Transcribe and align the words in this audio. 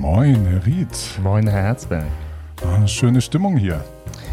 Moin, 0.00 0.46
Herr 0.46 0.64
Ried. 0.64 0.88
Moin, 1.24 1.48
Herr 1.48 1.64
Herzberg. 1.64 2.06
Ah, 2.64 2.86
schöne 2.86 3.20
Stimmung 3.20 3.56
hier. 3.56 3.84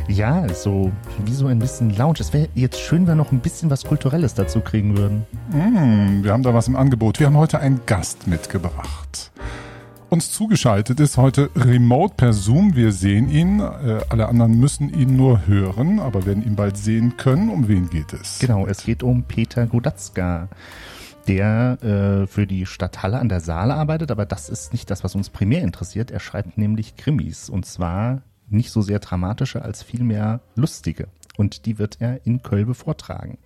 Ja, 0.08 0.48
so 0.54 0.92
wie 1.26 1.34
so 1.34 1.48
ein 1.48 1.58
bisschen 1.58 1.90
Lounge. 1.98 2.20
Es 2.20 2.34
wäre 2.34 2.50
jetzt 2.54 2.80
schön, 2.80 3.08
wenn 3.08 3.14
wir 3.14 3.16
noch 3.16 3.32
ein 3.32 3.40
bisschen 3.40 3.72
was 3.72 3.84
Kulturelles 3.84 4.36
dazu 4.36 4.62
kriegen 4.62 4.96
würden. 4.96 5.26
Mm, 5.50 6.24
wir 6.24 6.34
haben 6.34 6.44
da 6.44 6.54
was 6.54 6.68
im 6.68 6.76
Angebot. 6.76 7.20
Wir 7.20 7.26
haben 7.26 7.38
heute 7.38 7.60
einen 7.60 7.82
Gast 7.88 8.28
mitgebracht. 8.28 9.32
Uns 10.10 10.32
zugeschaltet 10.32 11.00
ist 11.00 11.18
heute 11.18 11.50
remote 11.56 12.14
per 12.16 12.34
Zoom. 12.34 12.76
Wir 12.76 12.92
sehen 12.92 13.28
ihn. 13.32 13.60
Äh, 13.60 14.02
alle 14.10 14.28
anderen 14.28 14.60
müssen 14.60 14.94
ihn 14.94 15.16
nur 15.16 15.48
hören, 15.48 16.00
aber 16.00 16.28
werden 16.28 16.46
ihn 16.46 16.56
bald 16.56 16.78
sehen 16.78 17.18
können. 17.18 17.50
Um 17.50 17.68
wen 17.68 17.90
geht 17.90 18.14
es? 18.14 18.38
Genau, 18.38 18.68
es 18.68 18.84
geht 18.84 19.02
um 19.02 19.24
Peter 19.24 19.66
Godatzka 19.66 20.48
der 21.28 21.78
äh, 21.82 22.28
für 22.28 22.48
die 22.48 22.66
Stadt 22.66 23.04
Halle 23.04 23.20
an 23.20 23.30
der 23.30 23.42
Saale 23.42 23.74
arbeitet, 23.74 24.12
aber 24.12 24.26
das 24.26 24.50
ist 24.50 24.74
nicht 24.74 24.90
das, 24.90 25.04
was 25.04 25.16
uns 25.16 25.30
primär 25.30 25.62
interessiert. 25.62 26.12
Er 26.12 26.20
schreibt 26.20 26.58
nämlich 26.58 26.96
Krimis 26.96 27.50
und 27.50 27.66
zwar 27.66 28.22
nicht 28.48 28.72
so 28.72 28.82
sehr 28.82 29.00
dramatische 29.00 29.62
als 29.62 29.84
vielmehr 29.84 30.42
lustige. 30.56 31.08
Und 31.38 31.66
die 31.66 31.80
wird 31.80 31.98
er 32.00 32.26
in 32.26 32.44
Kölbe 32.44 32.76
vortragen. 32.76 33.38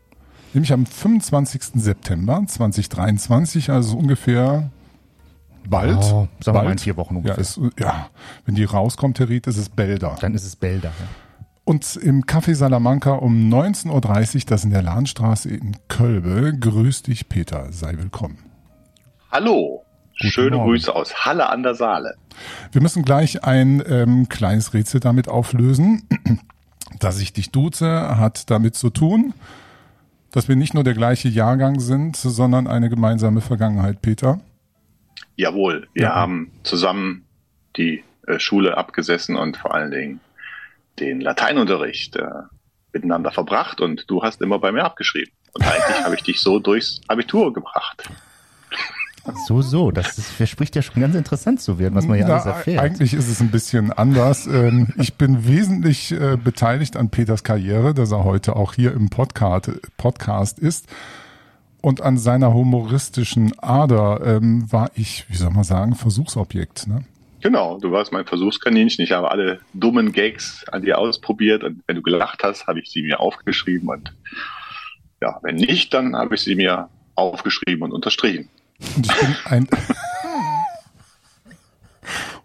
Nämlich 0.54 0.74
am 0.74 0.86
25. 0.86 1.62
September 1.76 2.44
2023, 2.46 3.70
also 3.72 3.98
ungefähr 3.98 4.72
bald. 5.68 5.98
Oh, 5.98 6.28
sagen 6.40 6.58
wir 6.58 6.64
mal 6.64 6.72
in 6.72 6.80
vier 6.80 6.98
Wochen 6.98 7.18
ungefähr. 7.18 7.36
Ja, 7.36 7.42
ist, 7.42 7.60
ja, 7.80 8.10
wenn 8.46 8.56
die 8.56 8.64
rauskommt, 8.64 9.20
Herr 9.20 9.30
Ried, 9.30 9.48
ist 9.48 9.58
es 9.58 9.70
Bälder. 9.70 10.18
Dann 10.20 10.34
ist 10.34 10.46
es 10.46 10.56
Bälder, 10.56 10.90
ja. 11.00 11.08
Und 11.70 11.98
im 11.98 12.24
Café 12.24 12.56
Salamanca 12.56 13.12
um 13.12 13.48
19.30 13.54 14.36
Uhr, 14.36 14.42
das 14.48 14.64
in 14.64 14.72
der 14.72 14.82
Lahnstraße 14.82 15.50
in 15.50 15.78
Kölbe. 15.88 16.52
Grüß 16.60 17.04
dich, 17.04 17.30
Peter. 17.30 17.72
Sei 17.72 17.96
willkommen. 17.96 18.40
Hallo. 19.32 19.86
Guten 20.20 20.32
Schöne 20.32 20.56
Morgen. 20.56 20.72
Grüße 20.72 20.96
aus 20.96 21.28
Halle 21.28 21.48
an 21.48 21.62
der 21.62 21.76
Saale. 21.76 22.16
Wir 22.72 22.82
müssen 22.82 23.06
gleich 23.06 23.44
ein 23.44 23.84
ähm, 23.88 24.28
kleines 24.30 24.74
Rätsel 24.74 25.00
damit 25.00 25.28
auflösen. 25.28 26.08
Dass 27.00 27.22
ich 27.22 27.34
dich 27.34 27.52
duze, 27.52 28.18
hat 28.18 28.50
damit 28.50 28.74
zu 28.74 28.90
tun, 28.90 29.36
dass 30.32 30.48
wir 30.48 30.56
nicht 30.56 30.74
nur 30.74 30.84
der 30.84 30.96
gleiche 30.96 31.30
Jahrgang 31.30 31.80
sind, 31.80 32.16
sondern 32.16 32.66
eine 32.66 32.90
gemeinsame 32.90 33.42
Vergangenheit, 33.42 34.02
Peter. 34.02 34.40
Jawohl, 35.36 35.88
wir 35.94 36.06
ja. 36.06 36.16
haben 36.16 36.50
zusammen 36.64 37.26
die 37.78 38.04
äh, 38.26 38.40
Schule 38.40 38.76
abgesessen 38.76 39.36
und 39.36 39.56
vor 39.56 39.76
allen 39.76 39.92
Dingen 39.92 40.20
den 41.00 41.22
Lateinunterricht 41.22 42.16
äh, 42.16 42.28
miteinander 42.94 43.32
verbracht 43.32 43.82
und 43.82 44.10
du 44.10 44.24
hast 44.24 44.42
immer 44.42 44.60
bei 44.60 44.72
mir 44.72 44.84
abgeschrieben. 44.84 45.32
Und 45.54 45.64
eigentlich 45.64 46.04
habe 46.04 46.16
ich 46.16 46.24
dich 46.24 46.42
so 46.42 46.60
durchs 46.60 47.02
Abitur 47.08 47.54
gebracht. 47.54 48.10
So, 49.48 49.62
so, 49.62 49.92
das 49.92 50.18
ist, 50.18 50.28
verspricht 50.32 50.76
ja 50.76 50.82
schon 50.82 51.02
ganz 51.02 51.14
interessant 51.14 51.62
zu 51.62 51.78
werden, 51.78 51.94
was 51.94 52.08
man 52.08 52.18
ja 52.18 52.26
Na, 52.28 52.34
alles 52.36 52.46
erfährt. 52.46 52.80
Eigentlich 52.80 53.14
ist 53.14 53.28
es 53.28 53.42
ein 53.42 53.52
bisschen 53.52 53.92
anders. 53.92 54.48
Ähm, 54.48 54.88
ich 54.98 55.16
bin 55.16 55.46
wesentlich 55.46 56.12
äh, 56.12 56.38
beteiligt 56.38 56.98
an 56.98 57.10
Peters 57.10 57.44
Karriere, 57.44 57.94
dass 57.94 58.12
er 58.12 58.24
heute 58.24 58.56
auch 58.56 58.74
hier 58.74 58.94
im 58.94 59.10
Podcast, 59.10 59.72
Podcast 59.98 60.58
ist. 60.58 60.88
Und 61.82 62.02
an 62.02 62.18
seiner 62.18 62.54
humoristischen 62.54 63.58
Ader 63.60 64.22
ähm, 64.26 64.72
war 64.72 64.90
ich, 64.96 65.26
wie 65.30 65.38
soll 65.38 65.52
man 65.52 65.64
sagen, 65.64 65.96
Versuchsobjekt. 65.96 66.88
Ne? 66.88 67.04
Genau, 67.42 67.80
du 67.80 67.92
warst 67.92 68.12
mein 68.12 68.26
Versuchskaninchen. 68.26 69.04
Ich 69.04 69.12
habe 69.12 69.32
alle 69.32 69.60
dummen 69.74 70.12
Gags 70.12 70.66
an 70.68 70.82
dir 70.82 70.98
ausprobiert 70.98 71.64
und 71.64 71.82
wenn 71.88 71.96
du 71.96 72.02
gelacht 72.02 72.44
hast, 72.44 72.68
habe 72.68 72.80
ich 72.80 72.90
sie 72.90 73.02
mir 73.02 73.20
aufgeschrieben 73.20 73.90
und 73.90 74.14
ja, 75.22 75.40
wenn 75.42 75.56
nicht, 75.56 75.94
dann 75.94 76.16
habe 76.16 76.36
ich 76.36 76.42
sie 76.42 76.56
mir 76.56 76.90
aufgeschrieben 77.16 77.84
und 77.84 77.92
unterstrichen. 77.92 78.50
Und 78.96 79.06
ich 79.06 79.20
bin 79.20 79.36
ein 79.46 79.68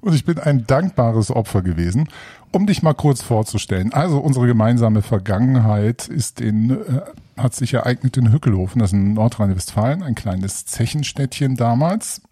und 0.01 0.15
ich 0.15 0.25
bin 0.25 0.39
ein 0.39 0.67
dankbares 0.67 1.31
Opfer 1.31 1.63
gewesen, 1.63 2.09
um 2.53 2.67
dich 2.67 2.83
mal 2.83 2.95
kurz 2.95 3.23
vorzustellen. 3.23 3.93
Also 3.93 4.19
unsere 4.19 4.47
gemeinsame 4.47 5.03
Vergangenheit 5.03 6.09
ist 6.09 6.41
in 6.41 6.71
äh, 6.71 7.01
hat 7.37 7.55
sich 7.55 7.75
ereignet 7.75 8.17
in 8.17 8.33
Hückelhofen, 8.33 8.81
das 8.81 8.91
ist 8.91 8.95
in 8.95 9.15
Nordrhein-Westfalen, 9.15 10.03
ein 10.03 10.15
kleines 10.15 10.67
Zechenstädtchen 10.67 11.57
damals. 11.57 12.23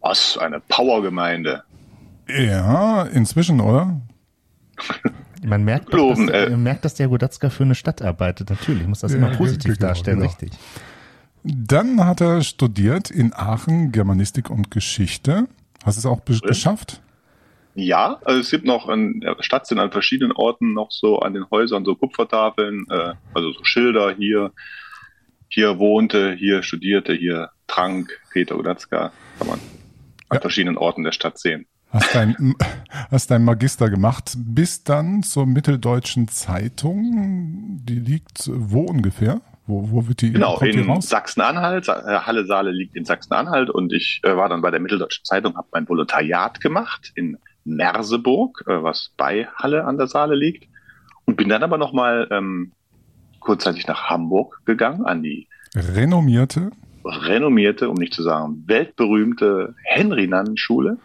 Was 0.00 0.36
eine 0.38 0.60
Powergemeinde. 0.60 1.62
Ja, 2.28 3.04
inzwischen, 3.04 3.60
oder? 3.60 4.00
Man 5.44 5.64
merkt, 5.64 5.92
doch, 5.92 6.14
dass, 6.14 6.28
äh, 6.28 6.56
merkt, 6.56 6.84
dass 6.84 6.94
der 6.94 7.08
Godatzka 7.08 7.50
für 7.50 7.64
eine 7.64 7.74
Stadt 7.74 8.02
arbeitet. 8.02 8.50
Natürlich, 8.50 8.86
muss 8.86 9.00
das 9.00 9.12
ja, 9.12 9.18
immer 9.18 9.30
positiv 9.36 9.78
genau, 9.78 9.88
darstellen, 9.88 10.18
genau. 10.18 10.28
richtig. 10.28 10.52
Dann 11.44 12.04
hat 12.04 12.20
er 12.20 12.42
studiert 12.42 13.10
in 13.10 13.32
Aachen 13.32 13.92
Germanistik 13.92 14.50
und 14.50 14.70
Geschichte. 14.70 15.46
Hast 15.84 15.96
du 15.96 16.00
es 16.00 16.06
auch 16.06 16.20
Drin? 16.20 16.40
geschafft? 16.40 17.00
Ja, 17.74 18.18
also 18.24 18.40
es 18.40 18.50
gibt 18.50 18.64
noch 18.64 18.88
in 18.88 19.20
der 19.20 19.36
Stadt 19.40 19.66
sind 19.66 19.78
an 19.78 19.92
verschiedenen 19.92 20.32
Orten 20.32 20.74
noch 20.74 20.90
so 20.90 21.20
an 21.20 21.32
den 21.32 21.48
Häusern 21.50 21.84
so 21.84 21.94
Kupfertafeln, 21.94 22.86
äh, 22.90 23.14
also 23.34 23.52
so 23.52 23.62
Schilder 23.62 24.12
hier, 24.16 24.52
hier 25.48 25.78
wohnte, 25.78 26.32
hier 26.32 26.64
studierte, 26.64 27.14
hier 27.14 27.50
trank 27.68 28.20
Peter 28.32 28.56
Godatzka, 28.56 29.12
kann 29.38 29.46
man 29.46 29.60
an 30.28 30.36
ja. 30.36 30.40
verschiedenen 30.40 30.76
Orten 30.76 31.04
der 31.04 31.12
Stadt 31.12 31.38
sehen. 31.38 31.66
Hast 31.90 32.14
dein, 32.14 32.54
hast 33.10 33.30
dein 33.30 33.44
Magister 33.44 33.90
gemacht, 33.90 34.34
bis 34.36 34.84
dann 34.84 35.22
zur 35.22 35.46
Mitteldeutschen 35.46 36.28
Zeitung. 36.28 37.80
Die 37.84 37.98
liegt 37.98 38.50
wo 38.52 38.82
ungefähr? 38.82 39.40
Wo, 39.66 39.90
wo 39.90 40.08
wird 40.08 40.22
die? 40.22 40.32
Genau, 40.32 40.58
in 40.60 41.00
Sachsen-Anhalt. 41.00 41.88
Äh, 41.88 41.92
Halle 41.92 42.46
Saale 42.46 42.70
liegt 42.70 42.96
in 42.96 43.04
Sachsen-Anhalt 43.04 43.70
und 43.70 43.92
ich 43.92 44.20
äh, 44.22 44.36
war 44.36 44.48
dann 44.48 44.62
bei 44.62 44.70
der 44.70 44.80
Mitteldeutschen 44.80 45.24
Zeitung, 45.24 45.56
habe 45.56 45.68
mein 45.72 45.88
Volontariat 45.88 46.60
gemacht 46.60 47.12
in 47.14 47.38
Merseburg, 47.64 48.64
äh, 48.66 48.82
was 48.82 49.12
bei 49.16 49.46
Halle 49.56 49.84
an 49.84 49.98
der 49.98 50.06
Saale 50.06 50.34
liegt, 50.34 50.68
und 51.26 51.36
bin 51.36 51.48
dann 51.48 51.62
aber 51.62 51.76
nochmal 51.76 52.28
ähm, 52.30 52.72
kurzzeitig 53.40 53.86
nach 53.86 54.08
Hamburg 54.08 54.62
gegangen 54.64 55.04
an 55.04 55.22
die 55.22 55.48
renommierte, 55.74 56.70
renommierte, 57.04 57.90
um 57.90 57.96
nicht 57.96 58.14
zu 58.14 58.22
sagen 58.22 58.64
weltberühmte 58.66 59.74
Henry-Nannen-Schule 59.84 60.98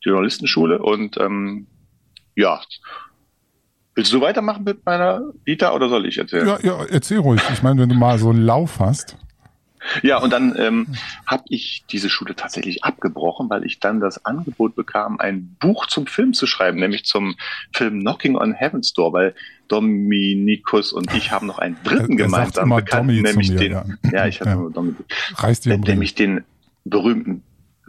Journalistenschule 0.00 0.80
und 0.80 1.16
ähm, 1.18 1.66
ja. 2.34 2.60
Willst 3.94 4.12
du 4.12 4.20
weitermachen 4.20 4.64
mit 4.64 4.86
meiner 4.86 5.22
Vita 5.44 5.72
oder 5.72 5.88
soll 5.88 6.06
ich 6.06 6.16
erzählen? 6.16 6.46
Ja, 6.46 6.58
ja, 6.62 6.84
erzähl 6.84 7.18
ruhig. 7.18 7.42
Ich 7.52 7.62
meine, 7.62 7.82
wenn 7.82 7.88
du 7.88 7.94
mal 7.94 8.18
so 8.18 8.30
einen 8.30 8.42
Lauf 8.42 8.78
hast. 8.78 9.16
Ja, 10.02 10.18
und 10.18 10.30
dann 10.30 10.54
ähm, 10.58 10.86
habe 11.26 11.44
ich 11.48 11.84
diese 11.90 12.10
Schule 12.10 12.36
tatsächlich 12.36 12.84
abgebrochen, 12.84 13.48
weil 13.48 13.64
ich 13.64 13.80
dann 13.80 14.00
das 14.00 14.24
Angebot 14.24 14.74
bekam, 14.74 15.18
ein 15.18 15.56
Buch 15.58 15.86
zum 15.86 16.06
Film 16.06 16.34
zu 16.34 16.46
schreiben, 16.46 16.78
nämlich 16.78 17.04
zum 17.04 17.34
Film 17.74 18.00
Knocking 18.00 18.36
on 18.36 18.52
Heaven's 18.52 18.92
Door, 18.92 19.12
weil 19.14 19.34
Dominikus 19.68 20.92
und 20.92 21.14
ich 21.14 21.32
haben 21.32 21.46
noch 21.46 21.58
einen 21.58 21.76
dritten 21.82 22.16
gemeinsam 22.16 22.68
Bekannten, 22.68 23.22
nämlich 23.22 23.50
mir, 23.50 23.58
den, 23.58 23.72
ja, 23.72 23.84
ja 24.12 24.26
ich 24.26 24.40
habe 24.40 24.50
ja. 24.50 24.68
Dominikus, 24.68 25.66
nämlich 25.66 26.14
den 26.14 26.44
berühmten 26.84 27.42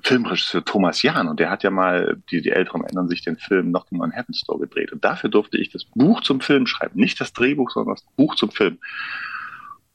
Filmregisseur 0.03 0.63
Thomas 0.63 1.01
Jahn 1.01 1.27
und 1.27 1.39
der 1.39 1.49
hat 1.49 1.63
ja 1.63 1.71
mal, 1.71 2.21
die, 2.29 2.41
die 2.41 2.51
Älteren 2.51 2.83
erinnern 2.83 3.07
sich, 3.07 3.23
den 3.23 3.37
Film 3.37 3.69
Knocking 3.69 4.01
on 4.01 4.11
Heaven's 4.11 4.43
Door 4.47 4.59
gedreht. 4.59 4.91
Und 4.91 5.03
dafür 5.03 5.29
durfte 5.29 5.57
ich 5.57 5.69
das 5.69 5.85
Buch 5.85 6.21
zum 6.21 6.41
Film 6.41 6.67
schreiben. 6.67 6.99
Nicht 6.99 7.19
das 7.21 7.33
Drehbuch, 7.33 7.71
sondern 7.71 7.95
das 7.95 8.05
Buch 8.15 8.35
zum 8.35 8.51
Film. 8.51 8.79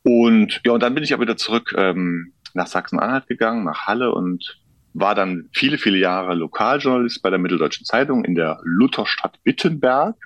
Und 0.02 0.60
ja, 0.64 0.72
und 0.72 0.82
dann 0.82 0.94
bin 0.94 1.02
ich 1.02 1.12
aber 1.12 1.22
wieder 1.22 1.36
zurück 1.36 1.74
ähm, 1.76 2.32
nach 2.54 2.66
Sachsen-Anhalt 2.66 3.26
gegangen, 3.26 3.64
nach 3.64 3.86
Halle 3.86 4.12
und 4.12 4.60
war 4.94 5.14
dann 5.14 5.48
viele, 5.52 5.78
viele 5.78 5.98
Jahre 5.98 6.34
Lokaljournalist 6.34 7.22
bei 7.22 7.30
der 7.30 7.38
Mitteldeutschen 7.38 7.84
Zeitung 7.84 8.24
in 8.24 8.34
der 8.34 8.60
Lutherstadt 8.62 9.38
Wittenberg, 9.44 10.16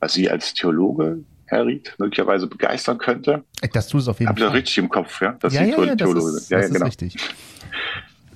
was 0.00 0.14
Sie 0.14 0.30
als 0.30 0.54
Theologe, 0.54 1.24
Herr 1.44 1.66
Ried, 1.66 1.94
möglicherweise 1.98 2.46
begeistern 2.46 2.98
könnte. 2.98 3.44
Das 3.72 3.88
tust 3.88 4.06
du 4.06 4.10
auf 4.12 4.20
jeden 4.20 4.28
Habt 4.28 4.38
Fall. 4.38 4.48
Habt 4.48 4.54
ihr 4.54 4.58
richtig 4.58 4.78
im 4.78 4.88
Kopf, 4.88 5.20
ja? 5.20 5.32
Dass 5.32 5.52
ja, 5.52 5.64
Sie 5.64 5.70
ja, 5.70 5.84
ja, 5.84 5.96
Theologe 5.96 6.20
sind. 6.30 6.50
Ja, 6.50 6.58
das 6.58 6.68
ja, 6.68 6.72
genau. 6.74 6.86
ist 6.86 7.02
richtig. 7.02 7.16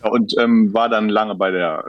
Und 0.03 0.35
ähm, 0.39 0.73
war 0.75 0.89
dann 0.89 1.09
lange 1.09 1.35
bei 1.35 1.51
der, 1.51 1.85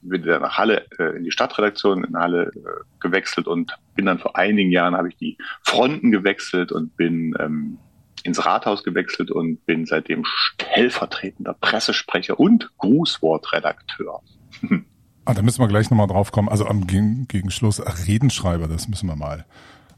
bin 0.00 0.22
dann 0.22 0.42
nach 0.42 0.58
Halle, 0.58 0.86
äh, 0.98 1.16
in 1.16 1.24
die 1.24 1.30
Stadtredaktion 1.30 2.04
in 2.04 2.16
Halle 2.16 2.50
äh, 2.54 2.60
gewechselt 3.00 3.46
und 3.46 3.76
bin 3.94 4.06
dann 4.06 4.18
vor 4.18 4.36
einigen 4.36 4.70
Jahren 4.70 4.96
habe 4.96 5.08
ich 5.08 5.16
die 5.16 5.38
Fronten 5.62 6.10
gewechselt 6.10 6.72
und 6.72 6.96
bin 6.96 7.34
ähm, 7.38 7.78
ins 8.24 8.44
Rathaus 8.44 8.84
gewechselt 8.84 9.30
und 9.30 9.64
bin 9.66 9.86
seitdem 9.86 10.24
stellvertretender 10.24 11.54
Pressesprecher 11.54 12.38
und 12.38 12.70
Grußwortredakteur. 12.78 14.20
ah, 15.24 15.34
da 15.34 15.42
müssen 15.42 15.60
wir 15.60 15.68
gleich 15.68 15.90
nochmal 15.90 16.06
drauf 16.06 16.32
kommen. 16.32 16.48
Also 16.48 16.66
am 16.66 16.86
Gegenschluss 16.86 17.82
Redenschreiber, 18.06 18.68
das 18.68 18.88
müssen 18.88 19.08
wir 19.08 19.16
mal 19.16 19.44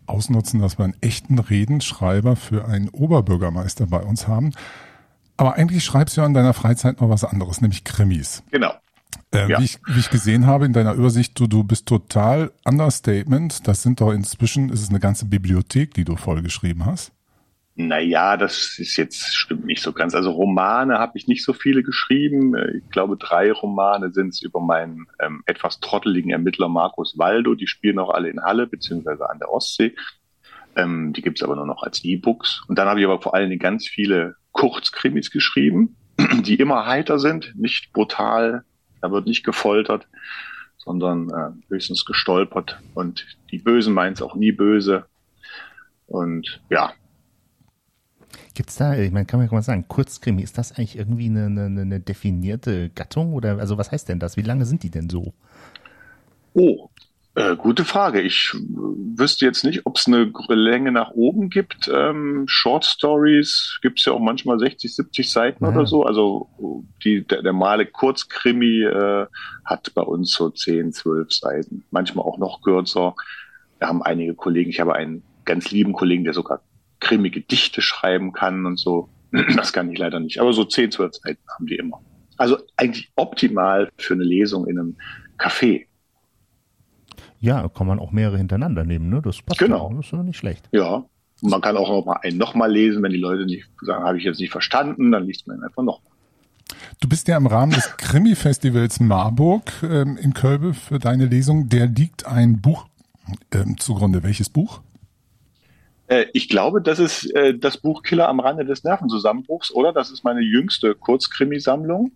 ausnutzen, 0.06 0.60
dass 0.60 0.78
wir 0.78 0.84
einen 0.84 0.96
echten 1.00 1.38
Redenschreiber 1.38 2.36
für 2.36 2.66
einen 2.66 2.88
Oberbürgermeister 2.88 3.86
bei 3.86 4.02
uns 4.02 4.28
haben. 4.28 4.52
Aber 5.36 5.54
eigentlich 5.54 5.84
schreibst 5.84 6.16
du 6.16 6.20
ja 6.20 6.26
in 6.26 6.34
deiner 6.34 6.54
Freizeit 6.54 7.00
noch 7.00 7.08
was 7.08 7.24
anderes, 7.24 7.60
nämlich 7.60 7.84
Krimis. 7.84 8.42
Genau. 8.50 8.72
Äh, 9.32 9.48
ja. 9.48 9.58
wie, 9.58 9.64
ich, 9.64 9.78
wie 9.86 9.98
ich 9.98 10.10
gesehen 10.10 10.46
habe 10.46 10.64
in 10.64 10.72
deiner 10.72 10.94
Übersicht, 10.94 11.38
du, 11.38 11.46
du 11.46 11.64
bist 11.64 11.86
total 11.86 12.52
Understatement. 12.64 13.66
Das 13.66 13.82
sind 13.82 14.00
doch 14.00 14.12
inzwischen, 14.12 14.70
ist 14.70 14.82
es 14.82 14.90
eine 14.90 15.00
ganze 15.00 15.26
Bibliothek, 15.26 15.94
die 15.94 16.04
du 16.04 16.16
vollgeschrieben 16.16 16.86
hast. 16.86 17.12
Naja, 17.76 18.36
das 18.36 18.78
ist 18.78 18.96
jetzt 18.96 19.34
stimmt 19.34 19.64
nicht 19.64 19.82
so 19.82 19.92
ganz. 19.92 20.14
Also 20.14 20.30
Romane 20.30 20.98
habe 21.00 21.18
ich 21.18 21.26
nicht 21.26 21.44
so 21.44 21.52
viele 21.52 21.82
geschrieben. 21.82 22.54
Ich 22.76 22.88
glaube, 22.90 23.16
drei 23.16 23.50
Romane 23.50 24.12
sind 24.12 24.28
es 24.28 24.42
über 24.42 24.60
meinen 24.60 25.08
ähm, 25.20 25.42
etwas 25.46 25.80
trotteligen 25.80 26.30
Ermittler 26.30 26.68
Markus 26.68 27.18
Waldo. 27.18 27.56
Die 27.56 27.66
spielen 27.66 27.98
auch 27.98 28.10
alle 28.10 28.28
in 28.28 28.40
Halle 28.40 28.68
beziehungsweise 28.68 29.28
an 29.28 29.40
der 29.40 29.50
Ostsee. 29.50 29.96
Ähm, 30.76 31.12
die 31.12 31.22
gibt's 31.22 31.42
aber 31.42 31.56
nur 31.56 31.66
noch 31.66 31.82
als 31.82 32.04
E-Books. 32.04 32.62
Und 32.68 32.78
dann 32.78 32.86
habe 32.86 33.00
ich 33.00 33.06
aber 33.06 33.20
vor 33.20 33.34
allen 33.34 33.50
Dingen 33.50 33.60
ganz 33.60 33.88
viele 33.88 34.36
Kurzkrimis 34.54 35.30
geschrieben, 35.30 35.96
die 36.42 36.54
immer 36.54 36.86
heiter 36.86 37.18
sind, 37.18 37.52
nicht 37.54 37.92
brutal. 37.92 38.64
Da 39.02 39.10
wird 39.10 39.26
nicht 39.26 39.44
gefoltert, 39.44 40.08
sondern 40.78 41.28
äh, 41.28 41.70
höchstens 41.70 42.06
gestolpert. 42.06 42.80
Und 42.94 43.26
die 43.50 43.58
Bösen 43.58 43.92
meinen 43.92 44.14
es 44.14 44.22
auch 44.22 44.34
nie 44.34 44.52
böse. 44.52 45.04
Und 46.06 46.62
ja, 46.70 46.94
Gibt's 48.54 48.76
da, 48.76 48.96
ich 48.96 49.10
meine, 49.10 49.26
kann 49.26 49.40
man 49.40 49.48
mal 49.50 49.62
sagen, 49.62 49.86
Kurzkrimi, 49.88 50.40
ist 50.40 50.58
das 50.58 50.72
eigentlich 50.72 50.96
irgendwie 50.96 51.26
eine, 51.26 51.46
eine, 51.46 51.80
eine 51.80 52.00
definierte 52.00 52.88
Gattung 52.90 53.32
oder 53.32 53.58
also 53.58 53.78
was 53.78 53.90
heißt 53.90 54.08
denn 54.08 54.20
das? 54.20 54.36
Wie 54.36 54.42
lange 54.42 54.64
sind 54.64 54.84
die 54.84 54.90
denn 54.90 55.10
so? 55.10 55.34
Oh, 56.54 56.88
äh, 57.36 57.56
gute 57.56 57.84
Frage. 57.84 58.20
Ich 58.20 58.52
wüsste 58.54 59.44
jetzt 59.44 59.64
nicht, 59.64 59.86
ob 59.86 59.96
es 59.96 60.06
eine 60.06 60.30
Länge 60.48 60.92
nach 60.92 61.10
oben 61.10 61.50
gibt. 61.50 61.90
Ähm, 61.92 62.44
Short 62.46 62.84
Stories 62.84 63.78
gibt 63.82 63.98
es 63.98 64.04
ja 64.04 64.12
auch 64.12 64.20
manchmal 64.20 64.58
60, 64.58 64.94
70 64.94 65.30
Seiten 65.30 65.64
ja. 65.64 65.70
oder 65.70 65.86
so. 65.86 66.04
Also 66.04 66.48
die, 67.04 67.26
der, 67.26 67.42
der 67.42 67.52
normale 67.52 67.86
Kurzkrimi 67.86 68.82
äh, 68.82 69.26
hat 69.64 69.92
bei 69.94 70.02
uns 70.02 70.32
so 70.32 70.50
10, 70.50 70.92
12 70.92 71.32
Seiten. 71.32 71.84
Manchmal 71.90 72.24
auch 72.24 72.38
noch 72.38 72.62
kürzer. 72.62 73.16
Wir 73.78 73.88
haben 73.88 74.02
einige 74.02 74.34
Kollegen. 74.34 74.70
Ich 74.70 74.80
habe 74.80 74.94
einen 74.94 75.24
ganz 75.44 75.72
lieben 75.72 75.92
Kollegen, 75.92 76.24
der 76.24 76.34
sogar 76.34 76.62
Krimi-Gedichte 77.00 77.82
schreiben 77.82 78.32
kann 78.32 78.64
und 78.64 78.78
so. 78.78 79.08
Das 79.56 79.72
kann 79.72 79.90
ich 79.90 79.98
leider 79.98 80.20
nicht. 80.20 80.38
Aber 80.38 80.52
so 80.52 80.64
10, 80.64 80.92
12 80.92 81.14
Seiten 81.16 81.42
haben 81.52 81.66
die 81.66 81.74
immer. 81.74 82.00
Also 82.36 82.58
eigentlich 82.76 83.10
optimal 83.16 83.90
für 83.96 84.14
eine 84.14 84.22
Lesung 84.22 84.68
in 84.68 84.78
einem 84.78 84.96
Café. 85.36 85.86
Ja, 87.44 87.68
kann 87.68 87.86
man 87.86 87.98
auch 87.98 88.10
mehrere 88.10 88.38
hintereinander 88.38 88.84
nehmen, 88.84 89.10
ne? 89.10 89.20
Das 89.20 89.42
passt 89.42 89.60
genau. 89.60 89.90
Ja, 89.90 89.96
das 89.96 90.06
ist 90.06 90.12
ja 90.12 90.22
nicht 90.22 90.38
schlecht. 90.38 90.66
Ja. 90.72 91.04
Und 91.42 91.50
man 91.50 91.60
kann 91.60 91.76
auch 91.76 91.90
noch 91.90 92.06
mal 92.06 92.18
einen 92.22 92.38
nochmal 92.38 92.72
lesen, 92.72 93.02
wenn 93.02 93.12
die 93.12 93.18
Leute 93.18 93.44
nicht 93.44 93.66
sagen, 93.82 94.02
habe 94.02 94.16
ich 94.16 94.24
jetzt 94.24 94.40
nicht 94.40 94.50
verstanden, 94.50 95.12
dann 95.12 95.24
liest 95.24 95.46
man 95.46 95.58
ihn 95.58 95.62
einfach 95.62 95.82
nochmal. 95.82 96.10
Du 97.00 97.08
bist 97.08 97.28
ja 97.28 97.36
im 97.36 97.46
Rahmen 97.46 97.72
des 97.72 97.98
Krimi-Festivals 97.98 98.98
Marburg 99.00 99.70
ähm, 99.82 100.16
in 100.16 100.32
Kölbe 100.32 100.72
für 100.72 100.98
deine 100.98 101.26
Lesung. 101.26 101.68
Der 101.68 101.86
liegt 101.86 102.26
ein 102.26 102.62
Buch 102.62 102.86
ähm, 103.52 103.76
zugrunde. 103.76 104.22
Welches 104.22 104.48
Buch? 104.48 104.80
Äh, 106.06 106.24
ich 106.32 106.48
glaube, 106.48 106.80
das 106.80 106.98
ist 106.98 107.26
äh, 107.34 107.58
das 107.58 107.76
Buch 107.76 108.02
Killer 108.04 108.28
am 108.28 108.40
Rande 108.40 108.64
des 108.64 108.84
Nervenzusammenbruchs, 108.84 109.70
oder? 109.70 109.92
Das 109.92 110.10
ist 110.10 110.24
meine 110.24 110.40
jüngste 110.40 110.94
Kurzkrimisammlung. 110.94 112.12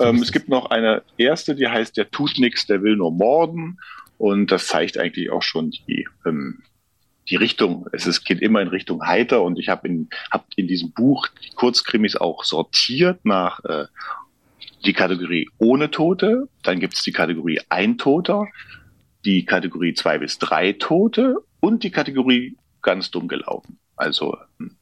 Ähm, 0.00 0.16
es 0.16 0.32
gibt 0.32 0.48
noch 0.48 0.70
eine 0.70 1.02
erste, 1.16 1.54
die 1.54 1.68
heißt 1.68 1.96
Der 1.96 2.10
tut 2.10 2.38
nix, 2.38 2.66
der 2.66 2.82
will 2.82 2.96
nur 2.96 3.12
morden. 3.12 3.78
Und 4.18 4.50
das 4.50 4.66
zeigt 4.66 4.98
eigentlich 4.98 5.30
auch 5.30 5.42
schon 5.42 5.70
die, 5.70 6.08
ähm, 6.24 6.62
die 7.28 7.36
Richtung. 7.36 7.86
Es 7.92 8.06
ist, 8.06 8.24
geht 8.24 8.40
immer 8.40 8.60
in 8.60 8.68
Richtung 8.68 9.06
heiter. 9.06 9.42
Und 9.42 9.58
ich 9.58 9.68
habe 9.68 9.88
in, 9.88 10.08
hab 10.30 10.46
in 10.56 10.68
diesem 10.68 10.92
Buch 10.92 11.28
die 11.44 11.54
Kurzkrimis 11.54 12.16
auch 12.16 12.44
sortiert 12.44 13.24
nach 13.24 13.64
äh, 13.64 13.86
die 14.84 14.92
Kategorie 14.92 15.48
ohne 15.58 15.90
Tote. 15.90 16.48
Dann 16.62 16.80
gibt 16.80 16.94
es 16.94 17.02
die 17.02 17.12
Kategorie 17.12 17.60
ein 17.68 17.98
Toter, 17.98 18.46
die 19.24 19.44
Kategorie 19.44 19.94
zwei 19.94 20.18
bis 20.18 20.38
drei 20.38 20.72
Tote 20.72 21.36
und 21.60 21.82
die 21.82 21.90
Kategorie 21.90 22.56
ganz 22.82 23.10
dumm 23.10 23.28
gelaufen. 23.28 23.78
Also 23.96 24.36
hm, 24.58 24.76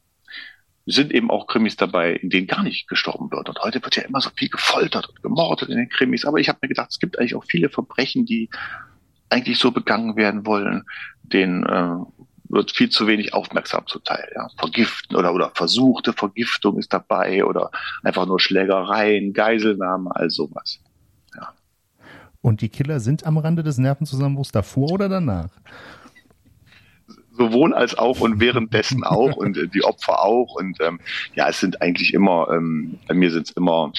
sind 0.85 1.13
eben 1.13 1.31
auch 1.31 1.47
Krimis 1.47 1.77
dabei, 1.77 2.13
in 2.13 2.29
denen 2.29 2.47
gar 2.47 2.63
nicht 2.63 2.87
gestorben 2.87 3.31
wird. 3.31 3.47
Und 3.47 3.59
heute 3.59 3.81
wird 3.81 3.95
ja 3.95 4.03
immer 4.03 4.19
so 4.19 4.29
viel 4.35 4.49
gefoltert 4.49 5.07
und 5.07 5.23
gemordet 5.23 5.69
in 5.69 5.77
den 5.77 5.89
Krimis. 5.89 6.25
Aber 6.25 6.39
ich 6.39 6.49
habe 6.49 6.59
mir 6.61 6.67
gedacht, 6.67 6.91
es 6.91 6.99
gibt 6.99 7.17
eigentlich 7.17 7.35
auch 7.35 7.45
viele 7.45 7.69
Verbrechen, 7.69 8.25
die 8.25 8.49
eigentlich 9.33 9.59
so 9.59 9.71
begangen 9.71 10.15
werden 10.15 10.45
wollen, 10.45 10.83
denen 11.23 11.63
äh, 11.65 11.95
wird 12.49 12.71
viel 12.71 12.89
zu 12.89 13.07
wenig 13.07 13.33
aufmerksam 13.33 13.87
zuteil. 13.87 14.31
Ja. 14.35 14.47
Vergiften 14.57 15.15
oder, 15.15 15.33
oder 15.33 15.51
versuchte 15.53 16.13
Vergiftung 16.13 16.77
ist 16.77 16.93
dabei 16.93 17.43
oder 17.43 17.71
einfach 18.03 18.25
nur 18.27 18.39
Schlägereien, 18.39 19.33
Geiselnahme, 19.33 20.15
all 20.15 20.29
sowas. 20.29 20.79
Ja. 21.35 21.53
Und 22.41 22.61
die 22.61 22.69
Killer 22.69 22.99
sind 22.99 23.25
am 23.25 23.37
Rande 23.37 23.63
des 23.63 23.77
Nervenzusammenbruchs 23.77 24.51
davor 24.51 24.91
oder 24.91 25.09
danach? 25.09 25.49
sowohl 27.35 27.73
als 27.73 27.97
auch 27.97 28.19
und 28.19 28.39
währenddessen 28.39 29.03
auch 29.03 29.35
und 29.35 29.57
äh, 29.57 29.67
die 29.67 29.83
Opfer 29.83 30.23
auch. 30.23 30.53
Und 30.53 30.79
ähm, 30.81 30.99
ja, 31.33 31.49
es 31.49 31.59
sind 31.59 31.81
eigentlich 31.81 32.13
immer, 32.13 32.47
ähm, 32.51 32.99
bei 33.07 33.15
mir 33.15 33.31
sind 33.31 33.49
es 33.49 33.55
immer 33.55 33.91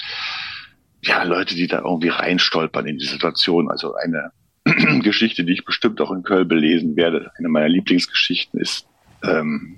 ja 1.01 1.23
Leute, 1.23 1.53
die 1.53 1.67
da 1.67 1.79
irgendwie 1.79 2.07
reinstolpern 2.07 2.85
in 2.85 2.97
die 2.97 3.05
Situation. 3.05 3.69
Also 3.69 3.95
eine 3.95 4.31
Geschichte, 5.01 5.43
die 5.43 5.53
ich 5.53 5.65
bestimmt 5.65 6.01
auch 6.01 6.11
in 6.11 6.23
Köln 6.23 6.47
belesen 6.47 6.95
werde. 6.95 7.31
Eine 7.37 7.49
meiner 7.49 7.69
Lieblingsgeschichten 7.69 8.59
ist 8.59 8.87
ähm, 9.23 9.77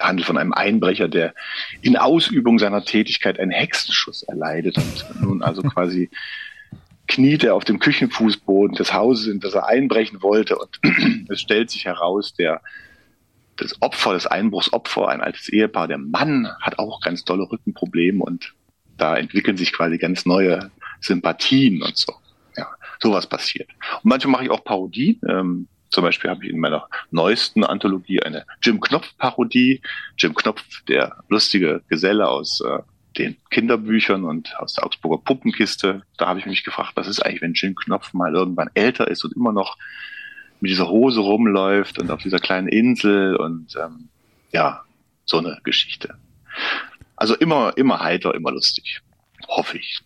handelt 0.00 0.26
von 0.26 0.38
einem 0.38 0.52
Einbrecher, 0.52 1.08
der 1.08 1.34
in 1.82 1.96
Ausübung 1.96 2.58
seiner 2.58 2.84
Tätigkeit 2.84 3.38
einen 3.38 3.50
Hexenschuss 3.50 4.22
erleidet 4.22 4.76
und 4.78 5.20
nun 5.20 5.42
also 5.42 5.62
quasi 5.74 6.10
kniet 7.06 7.42
er 7.42 7.54
auf 7.54 7.64
dem 7.64 7.78
Küchenfußboden 7.78 8.76
des 8.76 8.92
Hauses, 8.92 9.28
in 9.28 9.40
das 9.40 9.54
er 9.54 9.66
einbrechen 9.66 10.22
wollte 10.22 10.58
und 10.58 10.78
es 11.28 11.40
stellt 11.40 11.70
sich 11.70 11.86
heraus, 11.86 12.34
der 12.34 12.60
das 13.56 13.82
Opfer, 13.82 14.12
das 14.12 14.26
Einbruchsopfer, 14.26 15.08
ein 15.08 15.20
altes 15.20 15.48
Ehepaar, 15.48 15.88
der 15.88 15.98
Mann 15.98 16.48
hat 16.60 16.78
auch 16.78 17.00
ganz 17.00 17.24
tolle 17.24 17.50
Rückenprobleme 17.50 18.22
und 18.22 18.54
da 18.96 19.16
entwickeln 19.16 19.56
sich 19.56 19.72
quasi 19.72 19.98
ganz 19.98 20.26
neue 20.26 20.70
Sympathien 21.00 21.82
und 21.82 21.96
so. 21.96 22.14
Sowas 23.00 23.26
passiert. 23.26 23.68
Und 24.02 24.10
manchmal 24.10 24.32
mache 24.32 24.44
ich 24.44 24.50
auch 24.50 24.64
Parodien. 24.64 25.20
Ähm, 25.28 25.68
zum 25.90 26.04
Beispiel 26.04 26.30
habe 26.30 26.44
ich 26.44 26.52
in 26.52 26.60
meiner 26.60 26.88
neuesten 27.10 27.64
Anthologie 27.64 28.22
eine 28.22 28.44
Jim 28.62 28.80
Knopf-Parodie. 28.80 29.80
Jim 30.16 30.34
Knopf, 30.34 30.62
der 30.86 31.16
lustige 31.28 31.82
Geselle 31.88 32.28
aus 32.28 32.60
äh, 32.60 32.80
den 33.16 33.36
Kinderbüchern 33.50 34.24
und 34.24 34.54
aus 34.58 34.74
der 34.74 34.84
Augsburger 34.84 35.22
Puppenkiste. 35.22 36.02
Da 36.16 36.26
habe 36.26 36.38
ich 36.38 36.46
mich 36.46 36.64
gefragt, 36.64 36.92
was 36.94 37.08
ist 37.08 37.20
eigentlich, 37.24 37.42
wenn 37.42 37.54
Jim 37.54 37.74
Knopf 37.74 38.12
mal 38.12 38.34
irgendwann 38.34 38.70
älter 38.74 39.08
ist 39.08 39.24
und 39.24 39.34
immer 39.34 39.52
noch 39.52 39.76
mit 40.60 40.70
dieser 40.70 40.88
Hose 40.88 41.20
rumläuft 41.20 41.98
und 42.00 42.10
auf 42.10 42.22
dieser 42.22 42.38
kleinen 42.38 42.68
Insel 42.68 43.36
und 43.36 43.74
ähm, 43.76 44.08
ja, 44.52 44.82
so 45.24 45.38
eine 45.38 45.58
Geschichte. 45.62 46.16
Also 47.16 47.34
immer, 47.34 47.76
immer 47.76 48.00
heiter, 48.00 48.34
immer 48.34 48.52
lustig. 48.52 49.00
Hoffe 49.48 49.78
ich. 49.78 50.00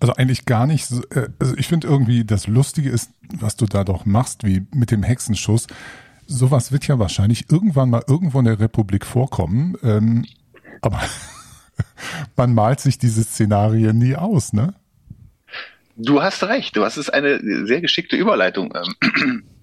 Also 0.00 0.14
eigentlich 0.14 0.44
gar 0.46 0.66
nicht. 0.66 0.90
Äh, 1.10 1.28
also 1.38 1.56
ich 1.56 1.68
finde 1.68 1.88
irgendwie, 1.88 2.24
das 2.24 2.46
Lustige 2.46 2.90
ist, 2.90 3.10
was 3.38 3.56
du 3.56 3.66
da 3.66 3.84
doch 3.84 4.06
machst, 4.06 4.44
wie 4.44 4.66
mit 4.72 4.90
dem 4.90 5.02
Hexenschuss. 5.02 5.66
Sowas 6.26 6.72
wird 6.72 6.86
ja 6.88 6.98
wahrscheinlich 6.98 7.50
irgendwann 7.50 7.90
mal 7.90 8.02
irgendwo 8.06 8.38
in 8.38 8.46
der 8.46 8.58
Republik 8.58 9.06
vorkommen. 9.06 9.76
Ähm, 9.82 10.24
aber 10.82 11.00
man 12.36 12.54
malt 12.54 12.80
sich 12.80 12.98
diese 12.98 13.22
Szenarien 13.22 13.98
nie 13.98 14.16
aus, 14.16 14.52
ne? 14.52 14.74
Du 15.96 16.22
hast 16.22 16.44
recht. 16.44 16.76
Du 16.76 16.84
hast 16.84 16.98
es 16.98 17.08
eine 17.08 17.40
sehr 17.66 17.80
geschickte 17.80 18.16
Überleitung. 18.16 18.74
Ähm, 18.74 19.44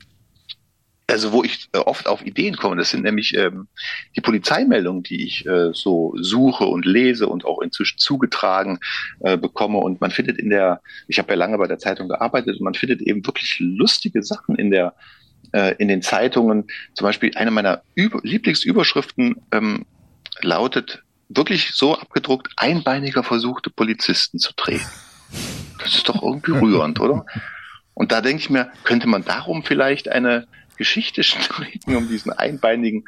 also 1.13 1.31
wo 1.31 1.43
ich 1.43 1.69
äh, 1.73 1.77
oft 1.77 2.07
auf 2.07 2.25
Ideen 2.25 2.57
komme, 2.57 2.75
das 2.75 2.89
sind 2.89 3.03
nämlich 3.03 3.37
ähm, 3.37 3.67
die 4.15 4.21
Polizeimeldungen, 4.21 5.03
die 5.03 5.23
ich 5.23 5.45
äh, 5.45 5.69
so 5.71 6.15
suche 6.19 6.65
und 6.65 6.85
lese 6.85 7.27
und 7.27 7.45
auch 7.45 7.61
inzwischen 7.61 7.99
zugetragen 7.99 8.79
äh, 9.19 9.37
bekomme. 9.37 9.77
Und 9.77 10.01
man 10.01 10.09
findet 10.09 10.39
in 10.39 10.49
der, 10.49 10.81
ich 11.07 11.19
habe 11.19 11.31
ja 11.31 11.37
lange 11.37 11.59
bei 11.59 11.67
der 11.67 11.77
Zeitung 11.77 12.09
gearbeitet, 12.09 12.57
und 12.57 12.63
man 12.63 12.73
findet 12.73 13.01
eben 13.01 13.23
wirklich 13.27 13.57
lustige 13.59 14.23
Sachen 14.23 14.55
in 14.55 14.71
der 14.71 14.95
äh, 15.51 15.75
in 15.77 15.87
den 15.87 16.01
Zeitungen. 16.01 16.65
Zum 16.95 17.05
Beispiel 17.05 17.31
eine 17.35 17.51
meiner 17.51 17.83
Über 17.93 18.19
Lieblingsüberschriften 18.23 19.35
ähm, 19.51 19.85
lautet 20.41 21.03
wirklich 21.29 21.73
so 21.75 21.95
abgedruckt: 21.95 22.51
Einbeiniger 22.57 23.23
versuchte 23.23 23.69
Polizisten 23.69 24.39
zu 24.39 24.51
drehen. 24.55 24.81
Das 25.77 25.93
ist 25.93 26.09
doch 26.09 26.23
irgendwie 26.23 26.53
rührend, 26.53 26.99
oder? 26.99 27.23
Und 27.93 28.11
da 28.11 28.21
denke 28.21 28.41
ich 28.41 28.49
mir, 28.49 28.71
könnte 28.83 29.07
man 29.07 29.23
darum 29.23 29.63
vielleicht 29.63 30.09
eine 30.09 30.47
Geschichte 30.77 31.23
stricken 31.23 31.95
um 31.95 32.07
diesen 32.07 32.31
einbeinigen. 32.31 33.05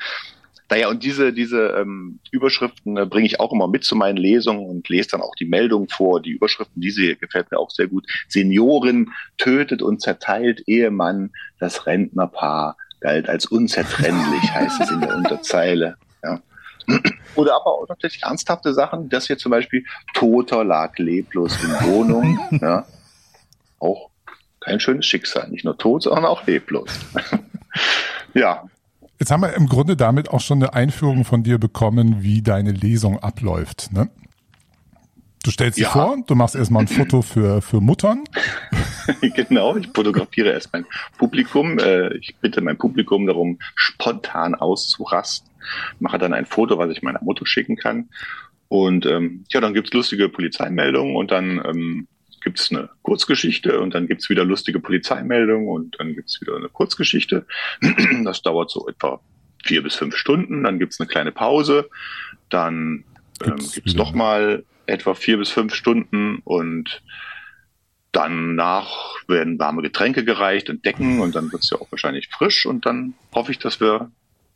Naja, 0.69 0.89
und 0.89 1.03
diese, 1.03 1.31
diese 1.31 1.67
ähm, 1.79 2.19
Überschriften 2.31 2.97
äh, 2.97 3.05
bringe 3.05 3.27
ich 3.27 3.39
auch 3.39 3.53
immer 3.53 3.67
mit 3.67 3.83
zu 3.83 3.95
meinen 3.95 4.17
Lesungen 4.17 4.65
und 4.65 4.89
lese 4.89 5.09
dann 5.09 5.21
auch 5.21 5.35
die 5.35 5.45
Meldungen 5.45 5.89
vor. 5.89 6.21
Die 6.21 6.31
Überschriften, 6.31 6.81
diese 6.81 7.15
gefällt 7.15 7.51
mir 7.51 7.59
auch 7.59 7.69
sehr 7.69 7.87
gut. 7.87 8.07
Seniorin 8.27 9.11
tötet 9.37 9.83
und 9.83 10.01
zerteilt 10.01 10.63
Ehemann, 10.65 11.31
das 11.59 11.85
Rentnerpaar 11.85 12.77
galt 12.99 13.29
als 13.29 13.45
unzertrennlich, 13.45 14.51
heißt 14.51 14.81
es 14.81 14.89
in 14.89 15.01
der 15.01 15.15
Unterzeile. 15.15 15.97
Ja. 16.23 16.41
Oder 17.35 17.55
aber 17.55 17.67
auch 17.67 17.87
natürlich 17.87 18.23
ernsthafte 18.23 18.73
Sachen, 18.73 19.09
dass 19.09 19.27
hier 19.27 19.37
zum 19.37 19.51
Beispiel 19.51 19.85
Toter 20.15 20.63
lag 20.63 20.97
leblos 20.97 21.55
in 21.63 21.91
Wohnung. 21.91 22.39
Ja. 22.59 22.87
Auch 23.77 24.09
kein 24.65 24.79
schönes 24.79 25.05
Schicksal. 25.05 25.47
Nicht 25.49 25.63
nur 25.63 25.77
tot, 25.77 26.03
sondern 26.03 26.25
auch 26.25 26.45
leblos. 26.47 26.89
ja. 28.33 28.63
Jetzt 29.19 29.31
haben 29.31 29.41
wir 29.41 29.53
im 29.53 29.67
Grunde 29.67 29.95
damit 29.95 30.29
auch 30.29 30.41
schon 30.41 30.61
eine 30.61 30.73
Einführung 30.73 31.23
von 31.23 31.43
dir 31.43 31.57
bekommen, 31.57 32.21
wie 32.21 32.41
deine 32.41 32.71
Lesung 32.71 33.19
abläuft. 33.19 33.93
Ne? 33.93 34.09
Du 35.43 35.51
stellst 35.51 35.77
dich 35.77 35.85
Ja. 35.85 35.91
vor, 35.91 36.17
du 36.25 36.35
machst 36.35 36.55
erstmal 36.55 36.83
ein 36.83 36.87
Foto 36.87 37.21
für, 37.21 37.61
für 37.61 37.79
Muttern. 37.79 38.23
genau, 39.21 39.75
ich 39.77 39.87
fotografiere 39.93 40.49
erst 40.51 40.73
mein 40.73 40.85
Publikum. 41.17 41.77
Äh, 41.77 42.17
ich 42.17 42.35
bitte 42.41 42.61
mein 42.61 42.77
Publikum 42.77 43.27
darum, 43.27 43.59
spontan 43.75 44.55
auszurasten. 44.55 45.49
Mache 45.99 46.17
dann 46.17 46.33
ein 46.33 46.45
Foto, 46.47 46.77
was 46.77 46.89
ich 46.89 47.03
meiner 47.03 47.23
Mutter 47.23 47.45
schicken 47.45 47.75
kann. 47.75 48.09
Und 48.67 49.05
ähm, 49.05 49.45
ja, 49.49 49.61
dann 49.61 49.75
gibt's 49.75 49.93
lustige 49.93 50.27
Polizeimeldungen 50.27 51.15
und 51.15 51.29
dann 51.29 51.61
ähm, 51.63 52.07
gibt's 52.45 52.71
eine 52.71 52.89
Kurzgeschichte 53.01 53.81
und 53.81 53.93
dann 53.93 54.07
gibt's 54.07 54.29
wieder 54.29 54.45
lustige 54.45 54.79
Polizeimeldungen 54.79 55.67
und 55.67 55.99
dann 55.99 56.13
gibt's 56.13 56.39
wieder 56.39 56.55
eine 56.55 56.69
Kurzgeschichte. 56.69 57.45
Das 58.23 58.41
dauert 58.41 58.71
so 58.71 58.87
etwa 58.87 59.19
vier 59.65 59.83
bis 59.83 59.95
fünf 59.95 60.15
Stunden. 60.15 60.63
Dann 60.63 60.79
gibt's 60.79 60.99
eine 60.99 61.07
kleine 61.07 61.31
Pause. 61.33 61.89
Dann 62.49 63.03
ähm, 63.43 63.55
Gibt's 63.57 63.73
gibt's 63.73 63.93
wieder 63.93 64.03
noch 64.03 64.13
mal 64.13 64.63
etwa 64.85 65.15
vier 65.15 65.37
bis 65.37 65.49
fünf 65.49 65.75
Stunden 65.75 66.39
und 66.45 67.01
Danach 68.15 69.17
werden 69.27 69.59
warme 69.59 69.81
Getränke 69.81 70.23
gereicht 70.23 70.69
und 70.69 70.85
Decken 70.85 71.19
und 71.19 71.35
dann 71.35 71.51
wird's 71.51 71.69
ja 71.69 71.77
auch 71.81 71.91
wahrscheinlich 71.91 72.29
frisch 72.29 72.65
und 72.65 72.85
dann 72.85 73.13
hoffe 73.33 73.51
ich, 73.51 73.59
dass 73.59 73.81
wir 73.81 74.09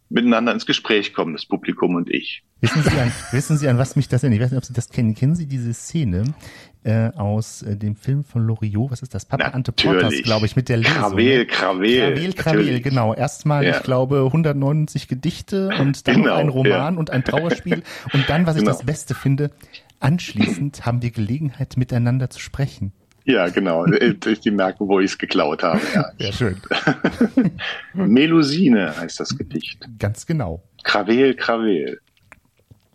miteinander 0.07 0.53
ins 0.53 0.65
Gespräch 0.65 1.13
kommen, 1.13 1.33
das 1.33 1.45
Publikum 1.45 1.95
und 1.95 2.09
ich. 2.09 2.41
Wissen 2.61 2.83
Sie 2.83 2.97
an, 2.97 3.11
wissen 3.31 3.57
Sie 3.57 3.67
an 3.67 3.77
was 3.77 3.97
mich 3.97 4.07
das 4.07 4.21
denn? 4.21 4.31
Ich 4.31 4.39
weiß 4.39 4.51
nicht, 4.51 4.57
ob 4.57 4.63
Sie 4.63 4.71
das 4.71 4.87
kennen. 4.87 5.13
Kennen 5.13 5.35
Sie 5.35 5.45
diese 5.45 5.73
Szene 5.73 6.33
äh, 6.83 7.09
aus 7.15 7.61
äh, 7.61 7.75
dem 7.75 7.95
Film 7.95 8.23
von 8.23 8.45
Loriot? 8.47 8.91
Was 8.91 9.01
ist 9.01 9.13
das? 9.13 9.25
Papa 9.25 9.49
Ante 9.49 9.71
Portas, 9.71 10.03
Natürlich. 10.03 10.23
glaube 10.23 10.45
ich, 10.45 10.55
mit 10.55 10.69
der 10.69 10.77
Lesung. 10.77 10.95
Krawel, 10.97 11.37
ne? 11.39 11.45
Krawel. 11.45 12.13
Krawel, 12.13 12.33
Krawel, 12.33 12.59
natürlich. 12.59 12.83
genau. 12.83 13.13
Erstmal, 13.13 13.65
Ja. 13.65 13.77
ich 13.77 13.83
glaube, 13.83 14.23
199 14.25 15.07
Gedichte 15.07 15.69
und 15.79 16.07
dann 16.07 16.23
Genau, 16.23 16.35
ein 16.35 16.49
Roman 16.49 16.93
ja. 16.93 16.99
und 16.99 17.09
ein 17.09 17.23
Trauerspiel. 17.23 17.83
Und 18.13 18.29
dann, 18.29 18.45
was 18.45 18.55
ich 18.55 18.61
Genau. 18.61 18.71
das 18.73 18.83
Beste 18.85 19.13
finde, 19.15 19.51
anschließend 19.99 20.85
haben 20.85 21.01
wir 21.01 21.11
Gelegenheit, 21.11 21.75
miteinander 21.77 22.29
zu 22.29 22.39
sprechen. 22.39 22.93
Ja, 23.25 23.49
genau. 23.49 23.85
Die 23.85 24.51
merken, 24.51 24.87
wo 24.87 24.99
ich 24.99 25.11
es 25.11 25.17
geklaut 25.17 25.61
habe. 25.61 25.81
Ja. 25.93 26.05
Sehr 26.17 26.33
schön. 26.33 26.57
Melusine 27.93 28.95
heißt 28.97 29.19
das 29.19 29.37
Gedicht. 29.37 29.87
Ganz 29.99 30.25
genau. 30.25 30.63
Krawel, 30.83 31.35
Krawel. 31.35 31.99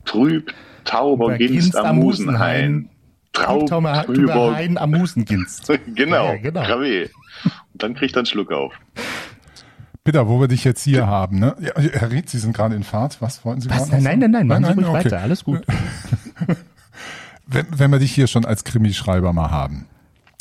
Trüb, 0.04 0.52
tauber 0.84 1.36
Ginst 1.38 1.76
am 1.76 1.96
Musenhain. 1.98 2.88
Trüber 3.34 4.04
trüber. 4.06 4.54
Hain 4.54 4.78
am 4.78 4.92
Musenginst. 4.92 5.70
Genau, 5.94 6.32
Ja, 6.32 6.36
genau. 6.36 6.62
Krawel. 6.62 7.10
Und 7.72 7.82
dann 7.82 7.94
kriegt 7.94 8.14
er 8.14 8.20
einen 8.20 8.26
Schluck 8.26 8.52
auf. 8.52 8.72
Peter, 10.04 10.28
wo 10.28 10.40
wir 10.40 10.48
dich 10.48 10.64
jetzt 10.64 10.82
hier 10.82 11.06
haben, 11.06 11.38
ne? 11.38 11.56
Ja, 11.60 11.72
Herr 11.76 12.10
Ried, 12.10 12.28
Sie 12.28 12.38
sind 12.38 12.54
gerade 12.54 12.74
in 12.74 12.84
Fahrt. 12.84 13.20
Was 13.20 13.44
wollten 13.44 13.62
Sie 13.62 13.70
Was? 13.70 13.90
Nein, 13.90 14.02
nein, 14.02 14.18
nein, 14.18 14.30
nein, 14.30 14.46
machen 14.46 14.64
Sie 14.64 14.72
ruhig 14.72 14.86
okay. 14.86 15.04
weiter. 15.04 15.20
Alles 15.20 15.44
gut. 15.44 15.62
Wenn, 17.46 17.66
wenn 17.78 17.90
wir 17.90 17.98
dich 17.98 18.14
hier 18.14 18.26
schon 18.26 18.46
als 18.46 18.64
Krimischreiber 18.64 19.34
mal 19.34 19.50
haben. 19.50 19.86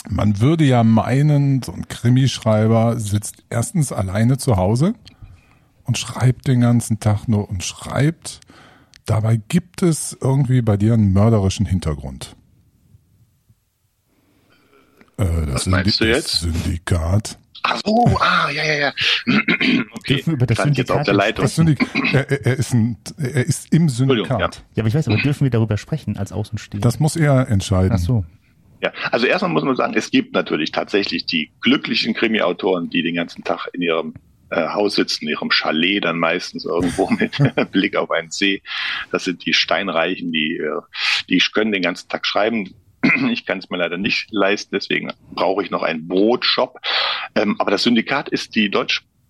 Man 0.10 0.40
würde 0.40 0.64
ja 0.64 0.86
meinen, 0.86 1.62
so 1.62 1.74
ein 1.74 1.88
Krimischreiber 1.90 2.98
sitzt 2.98 3.44
erstens 3.50 3.92
alleine 3.92 4.38
zu 4.38 4.56
Hause 4.56 4.94
und 5.84 5.98
schreibt 5.98 6.48
den 6.48 6.62
ganzen 6.62 7.02
Tag 7.02 7.28
nur 7.28 7.50
und 7.50 7.62
schreibt. 7.62 8.40
Dabei 9.06 9.36
gibt 9.50 9.82
es 9.82 10.18
irgendwie 10.22 10.62
bei 10.62 10.78
dir 10.78 10.94
einen 10.94 11.12
mörderischen 11.12 11.66
Hintergrund. 11.66 12.38
Äh, 15.24 15.46
das 15.46 15.56
Was 15.56 15.66
meinst 15.68 16.02
du 16.02 16.06
jetzt? 16.06 16.42
Syndikat. 16.42 17.38
Ach 17.66 17.80
so, 17.86 18.18
ah, 18.20 18.50
ja, 18.50 18.64
ja, 18.64 18.74
ja. 18.74 18.94
Okay, 19.94 20.16
Dürfen 20.16 20.26
wir 20.28 20.34
über 20.34 20.46
das 20.46 20.58
stand 20.58 20.78
jetzt 20.78 20.92
auf 20.92 21.06
Syndikat 21.06 21.08
der 21.08 21.14
Leitung. 21.14 21.44
Das 21.46 21.56
Syndik 21.56 21.80
er, 22.12 22.46
er, 22.46 22.58
ist 22.58 22.74
ein, 22.74 22.98
er 23.18 23.46
ist 23.46 23.74
im 23.74 23.84
Entschuldigung, 23.84 24.26
Syndikat. 24.28 24.64
Ja, 24.76 24.82
aber 24.82 24.88
ich 24.90 24.96
weiß, 24.96 25.08
aber 25.08 25.18
dürfen 25.18 25.46
wir 25.46 25.52
darüber 25.52 25.78
sprechen 25.78 26.18
als 26.18 26.34
Außenstehender? 26.34 26.86
Das 26.86 27.00
muss 27.00 27.16
er 27.16 27.48
entscheiden. 27.48 27.94
Ach 27.94 28.00
so. 28.00 28.26
Ja, 28.82 28.92
also 29.12 29.26
erstmal 29.26 29.52
muss 29.52 29.64
man 29.64 29.78
sagen, 29.78 29.94
es 29.96 30.12
gibt 30.12 30.34
natürlich 30.34 30.72
tatsächlich 30.74 31.26
die 31.26 31.52
glücklichen 31.62 32.14
Krimi-Autoren, 32.14 32.90
die 32.90 33.02
den 33.02 33.16
ganzen 33.16 33.46
Tag 33.46 33.70
in 33.72 33.82
ihrem 33.82 34.14
äh, 34.50 34.68
Haus 34.68 34.96
sitzen, 34.96 35.24
in 35.24 35.30
ihrem 35.30 35.52
Chalet 35.52 36.04
dann 36.04 36.20
meistens 36.20 36.66
irgendwo 36.66 37.10
mit 37.10 37.38
Blick 37.72 37.96
auf 37.96 38.12
einen 38.12 38.30
See. 38.30 38.62
Das 39.10 39.24
sind 39.24 39.46
die 39.46 39.54
Steinreichen, 39.54 40.34
die, 40.34 40.58
äh, 40.58 40.82
die 41.30 41.40
können 41.54 41.72
den 41.72 41.82
ganzen 41.82 42.10
Tag 42.10 42.28
schreiben. 42.28 42.74
Ich 43.32 43.46
kann 43.46 43.60
es 43.60 43.70
mir 43.70 43.78
leider 43.78 43.98
nicht 43.98 44.28
leisten, 44.32 44.70
deswegen 44.74 45.12
brauche 45.32 45.64
ich 45.64 45.72
noch 45.72 45.84
einen 45.84 46.08
Brotshop. 46.08 46.80
Ähm, 47.36 47.56
aber 47.60 47.72
das 47.72 47.84
Syndikat 47.84 48.30
ist 48.30 48.56
die 48.56 48.70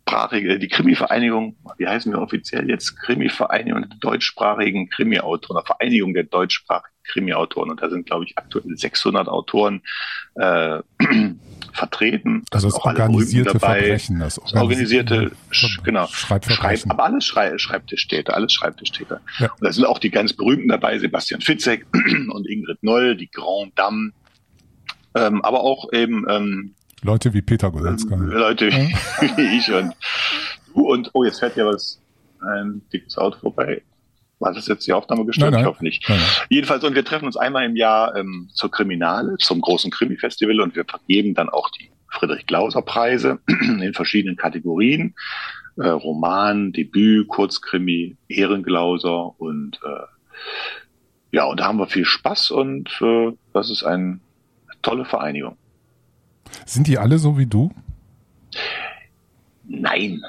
deutschsprachige, 0.06 0.60
die 0.60 0.68
Krimi-Vereinigung, 0.68 1.56
wie 1.78 1.88
heißen 1.88 2.12
wir 2.12 2.22
offiziell 2.22 2.70
jetzt? 2.70 2.98
Krimi-Vereinigung 3.02 3.82
der 3.90 3.98
deutschsprachigen 4.00 4.90
Krimi-Autoren, 4.90 5.58
oder 5.58 5.66
Vereinigung 5.66 6.14
der 6.14 6.24
deutschsprachigen 6.24 6.94
Krimi-Autoren. 7.04 7.70
Und 7.70 7.82
da 7.82 7.90
sind, 7.90 8.06
glaube 8.06 8.26
ich, 8.26 8.38
aktuell 8.38 8.76
600 8.76 9.28
Autoren 9.28 9.82
äh, 10.36 10.80
vertreten. 11.74 12.44
Also 12.52 12.70
das 12.70 12.80
organisierte 12.80 13.54
dabei. 13.54 13.80
Verbrechen. 13.80 14.20
Das 14.20 14.40
organisierte, 14.40 15.32
sch, 15.50 15.82
genau, 15.84 16.08
Schreib, 16.08 16.46
Schreibverbrechen. 16.46 16.92
aber 16.92 17.06
alles 17.06 17.26
Schrei 17.26 17.58
Schreibtischtäter, 17.58 18.36
alles 18.36 18.54
Schreibtischtäter. 18.54 19.22
Ja. 19.40 19.52
Und 19.52 19.64
da 19.64 19.72
sind 19.72 19.86
auch 19.86 20.00
die 20.00 20.12
ganz 20.12 20.34
berühmten 20.34 20.70
dabei, 20.70 21.00
Sebastian 21.00 21.42
Fitzek 21.42 21.86
und 22.30 22.48
Ingrid 22.48 22.84
Noll, 22.84 23.16
die 23.16 23.30
Grand 23.30 23.78
Dame. 23.78 24.12
Ähm, 25.16 25.44
aber 25.44 25.62
auch 25.62 25.92
eben 25.94 26.26
ähm, 26.28 26.74
Leute 27.04 27.34
wie 27.34 27.42
Peter 27.42 27.72
Goretzka. 27.72 28.16
Leute 28.16 28.72
wie, 28.72 28.94
wie 29.38 29.58
ich 29.58 29.72
und 29.72 29.94
du 30.74 30.92
und 30.92 31.10
oh, 31.14 31.24
jetzt 31.24 31.40
fährt 31.40 31.56
ja 31.58 31.66
was 31.66 32.02
ein 32.42 32.82
dickes 32.92 33.18
Auto 33.18 33.38
vorbei. 33.40 33.82
War 34.40 34.54
das 34.54 34.68
jetzt 34.68 34.86
die 34.88 34.94
Aufnahme 34.94 35.26
gestört? 35.26 35.52
Nein, 35.52 35.62
nein. 35.62 35.62
Ich 35.62 35.68
hoffe 35.68 35.84
nicht. 35.84 36.10
Nein, 36.10 36.18
nein. 36.20 36.30
Jedenfalls, 36.50 36.84
und 36.84 36.96
wir 36.96 37.06
treffen 37.06 37.26
uns 37.26 37.38
einmal 37.38 37.66
im 37.66 37.76
Jahr 37.76 38.16
ähm, 38.16 38.50
zur 38.54 38.72
Kriminale, 38.72 39.38
zum 39.38 39.62
großen 39.62 39.90
Krimi-Festival 39.90 40.60
und 40.60 40.76
wir 40.76 40.84
vergeben 40.86 41.34
dann 41.34 41.50
auch 41.50 41.70
die 41.70 41.90
Friedrich-Glauser-Preise 42.10 43.40
in 43.48 43.94
verschiedenen 43.94 44.36
Kategorien. 44.36 45.16
Äh, 45.78 45.88
Roman, 45.88 46.72
Debüt, 46.72 47.28
Kurzkrimi, 47.30 48.18
Ehrenglauser 48.28 49.40
und 49.40 49.80
äh, 49.84 50.06
ja, 51.32 51.46
und 51.46 51.60
da 51.60 51.66
haben 51.66 51.80
wir 51.80 51.88
viel 51.88 52.06
Spaß 52.06 52.52
und 52.52 52.90
äh, 53.02 53.32
das 53.54 53.72
ist 53.72 53.84
eine 53.84 54.20
tolle 54.84 55.06
Vereinigung. 55.06 55.58
Sind 56.66 56.88
die 56.88 56.98
alle 56.98 57.18
so 57.18 57.38
wie 57.38 57.46
du? 57.46 57.72
Nein. 59.66 60.22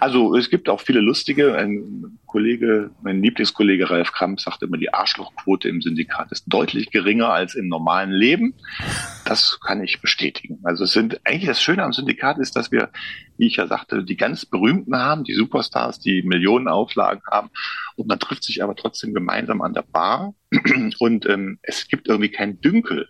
also 0.00 0.36
es 0.36 0.50
gibt 0.50 0.68
auch 0.68 0.80
viele 0.80 1.00
lustige. 1.00 1.56
Ein 1.56 2.18
Kollege, 2.26 2.90
mein 3.02 3.22
Lieblingskollege 3.22 3.90
Ralf 3.90 4.12
Kramp 4.12 4.40
sagt 4.40 4.62
immer, 4.62 4.78
die 4.78 4.92
Arschlochquote 4.92 5.68
im 5.68 5.82
Syndikat 5.82 6.32
ist 6.32 6.44
deutlich 6.46 6.90
geringer 6.90 7.30
als 7.30 7.54
im 7.54 7.68
normalen 7.68 8.10
Leben. 8.10 8.54
Das 9.24 9.58
kann 9.60 9.82
ich 9.82 10.00
bestätigen. 10.00 10.60
Also 10.62 10.84
es 10.84 10.92
sind 10.92 11.20
eigentlich 11.24 11.46
das 11.46 11.62
Schöne 11.62 11.82
am 11.82 11.92
Syndikat 11.92 12.38
ist, 12.38 12.56
dass 12.56 12.70
wir, 12.72 12.90
wie 13.36 13.46
ich 13.46 13.56
ja 13.56 13.66
sagte, 13.66 14.04
die 14.04 14.16
ganz 14.16 14.46
Berühmten 14.46 14.96
haben, 14.96 15.24
die 15.24 15.34
Superstars, 15.34 15.98
die 15.98 16.22
Millionen 16.22 16.68
Auflagen 16.68 17.22
haben. 17.30 17.50
Und 17.96 18.08
man 18.08 18.18
trifft 18.18 18.44
sich 18.44 18.62
aber 18.62 18.76
trotzdem 18.76 19.12
gemeinsam 19.12 19.60
an 19.60 19.74
der 19.74 19.82
Bar. 19.82 20.34
Und 20.98 21.26
ähm, 21.26 21.58
es 21.62 21.88
gibt 21.88 22.08
irgendwie 22.08 22.30
kein 22.30 22.60
Dünkel. 22.60 23.08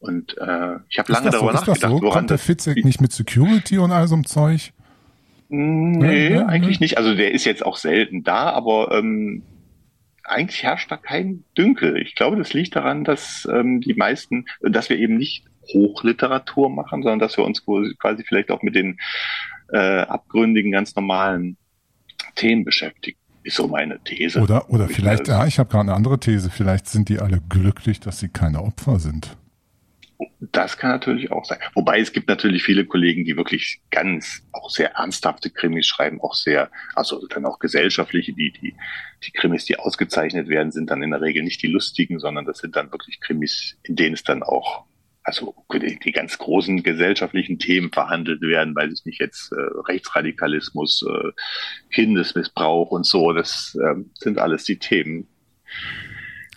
Und 0.00 0.36
äh, 0.38 0.76
ich 0.88 0.98
habe 0.98 1.12
lange 1.12 1.30
so? 1.30 1.38
darüber 1.38 1.52
Ist 1.52 1.60
das 1.60 1.68
nachgedacht, 1.68 1.92
so? 1.92 2.02
woran 2.02 2.18
Kommt 2.20 2.30
der 2.30 2.38
Fitzek 2.38 2.84
nicht 2.84 3.00
mit 3.00 3.12
Security 3.12 3.78
und 3.78 3.92
all 3.92 4.08
so 4.08 4.14
einem 4.14 4.26
Zeug? 4.26 4.72
Nee, 5.48 6.28
Ja, 6.28 6.40
ja, 6.40 6.46
eigentlich 6.46 6.76
ja. 6.76 6.84
nicht. 6.84 6.98
Also 6.98 7.14
der 7.14 7.32
ist 7.32 7.44
jetzt 7.44 7.64
auch 7.64 7.76
selten 7.76 8.22
da, 8.22 8.50
aber 8.50 8.92
ähm, 8.92 9.42
eigentlich 10.24 10.62
herrscht 10.62 10.90
da 10.90 10.96
kein 10.96 11.44
Dünkel. 11.56 11.96
Ich 11.98 12.14
glaube, 12.14 12.36
das 12.36 12.54
liegt 12.54 12.76
daran, 12.76 13.04
dass 13.04 13.46
ähm, 13.52 13.80
die 13.80 13.94
meisten, 13.94 14.46
dass 14.62 14.88
wir 14.88 14.98
eben 14.98 15.16
nicht 15.16 15.44
Hochliteratur 15.72 16.70
machen, 16.70 17.02
sondern 17.02 17.18
dass 17.18 17.36
wir 17.36 17.44
uns 17.44 17.64
quasi 17.64 18.24
vielleicht 18.26 18.50
auch 18.50 18.62
mit 18.62 18.74
den 18.74 18.98
äh, 19.72 20.00
abgründigen, 20.00 20.72
ganz 20.72 20.94
normalen 20.96 21.56
Themen 22.36 22.64
beschäftigen. 22.64 23.18
Ist 23.42 23.56
so 23.56 23.68
meine 23.68 23.98
These. 24.00 24.40
Oder, 24.40 24.70
oder 24.70 24.88
Ich 24.88 24.96
vielleicht, 24.96 25.28
ja, 25.28 25.46
ich 25.46 25.58
habe 25.58 25.70
gerade 25.70 25.88
eine 25.88 25.94
andere 25.94 26.18
These, 26.20 26.50
vielleicht 26.50 26.86
sind 26.86 27.08
die 27.08 27.18
alle 27.18 27.40
glücklich, 27.48 28.00
dass 28.00 28.20
sie 28.20 28.28
keine 28.28 28.62
Opfer 28.62 28.98
sind. 28.98 29.36
Das 30.40 30.78
kann 30.78 30.90
natürlich 30.90 31.30
auch 31.30 31.44
sein. 31.44 31.58
Wobei 31.74 32.00
es 32.00 32.12
gibt 32.12 32.28
natürlich 32.28 32.62
viele 32.62 32.84
Kollegen, 32.84 33.24
die 33.24 33.36
wirklich 33.36 33.80
ganz 33.90 34.42
auch 34.52 34.70
sehr 34.70 34.92
ernsthafte 34.92 35.50
Krimis 35.50 35.86
schreiben, 35.86 36.20
auch 36.20 36.34
sehr, 36.34 36.70
also 36.94 37.26
dann 37.26 37.46
auch 37.46 37.58
gesellschaftliche, 37.58 38.32
die, 38.32 38.52
die, 38.52 38.74
die 39.24 39.32
Krimis, 39.32 39.64
die 39.64 39.78
ausgezeichnet 39.78 40.48
werden, 40.48 40.72
sind 40.72 40.90
dann 40.90 41.02
in 41.02 41.10
der 41.10 41.20
Regel 41.20 41.42
nicht 41.42 41.62
die 41.62 41.68
lustigen, 41.68 42.18
sondern 42.18 42.44
das 42.44 42.58
sind 42.58 42.76
dann 42.76 42.90
wirklich 42.92 43.20
Krimis, 43.20 43.76
in 43.82 43.96
denen 43.96 44.14
es 44.14 44.24
dann 44.24 44.42
auch, 44.42 44.84
also 45.22 45.54
die, 45.72 46.12
ganz 46.12 46.38
großen 46.38 46.82
gesellschaftlichen 46.82 47.58
Themen 47.58 47.92
verhandelt 47.92 48.40
werden, 48.40 48.74
weil 48.74 48.90
es 48.90 49.04
nicht 49.04 49.20
jetzt 49.20 49.52
äh, 49.52 49.56
Rechtsradikalismus, 49.88 51.02
äh, 51.02 51.30
Kindesmissbrauch 51.92 52.90
und 52.90 53.04
so, 53.04 53.32
das 53.32 53.76
ähm, 53.84 54.10
sind 54.14 54.38
alles 54.38 54.64
die 54.64 54.78
Themen, 54.78 55.28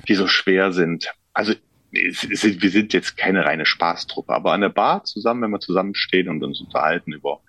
die 0.07 0.15
so 0.15 0.27
schwer 0.27 0.71
sind. 0.71 1.13
Also 1.33 1.53
es, 1.93 2.23
es, 2.23 2.43
wir 2.43 2.69
sind 2.69 2.93
jetzt 2.93 3.17
keine 3.17 3.45
reine 3.45 3.65
Spaßtruppe, 3.65 4.33
aber 4.33 4.53
an 4.53 4.61
der 4.61 4.69
Bar 4.69 5.03
zusammen, 5.03 5.43
wenn 5.43 5.51
wir 5.51 5.59
zusammenstehen 5.59 6.29
und 6.29 6.43
uns 6.43 6.61
unterhalten 6.61 7.13
über 7.13 7.41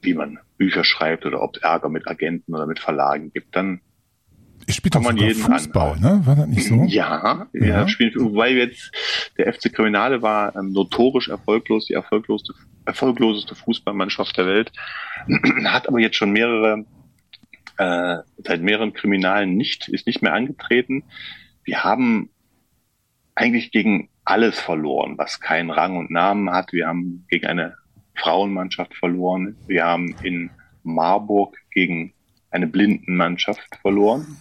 wie 0.00 0.14
man 0.14 0.38
Bücher 0.56 0.84
schreibt 0.84 1.26
oder 1.26 1.42
ob 1.42 1.56
es 1.56 1.62
Ärger 1.62 1.88
mit 1.88 2.06
Agenten 2.06 2.54
oder 2.54 2.66
mit 2.66 2.78
Verlagen 2.78 3.32
gibt, 3.32 3.54
dann 3.56 3.80
ich 4.66 4.74
spiele 4.74 5.00
doch 5.00 5.02
sogar 5.02 5.30
Fußball, 5.30 5.92
an. 5.92 6.00
ne? 6.00 6.26
War 6.26 6.36
das 6.36 6.46
nicht 6.46 6.68
so? 6.68 6.84
Ja, 6.88 7.48
ja, 7.54 7.64
ja. 7.64 7.88
Spielen, 7.88 8.12
wobei 8.16 8.50
jetzt 8.52 8.92
der 9.38 9.52
FC 9.52 9.72
Kriminale 9.72 10.20
war 10.20 10.54
ähm, 10.56 10.72
notorisch 10.72 11.28
erfolglos, 11.28 11.86
die 11.86 11.94
erfolgloseste, 11.94 12.52
erfolgloseste 12.84 13.54
Fußballmannschaft 13.54 14.36
der 14.36 14.46
Welt, 14.46 14.72
hat 15.64 15.88
aber 15.88 16.00
jetzt 16.00 16.16
schon 16.16 16.32
mehrere, 16.32 16.84
äh, 17.78 18.16
seit 18.44 18.60
mehreren 18.60 18.92
Kriminalen 18.92 19.56
nicht, 19.56 19.88
ist 19.88 20.06
nicht 20.06 20.20
mehr 20.20 20.34
angetreten. 20.34 21.04
Wir 21.64 21.82
haben 21.82 22.28
eigentlich 23.38 23.70
gegen 23.70 24.08
alles 24.24 24.58
verloren, 24.58 25.16
was 25.16 25.40
keinen 25.40 25.70
Rang 25.70 25.96
und 25.96 26.10
Namen 26.10 26.50
hat. 26.50 26.72
Wir 26.72 26.88
haben 26.88 27.24
gegen 27.30 27.46
eine 27.46 27.76
Frauenmannschaft 28.16 28.96
verloren. 28.96 29.56
Wir 29.68 29.84
haben 29.84 30.16
in 30.24 30.50
Marburg 30.82 31.56
gegen 31.70 32.12
eine 32.50 32.66
Blindenmannschaft 32.66 33.76
verloren. 33.80 34.38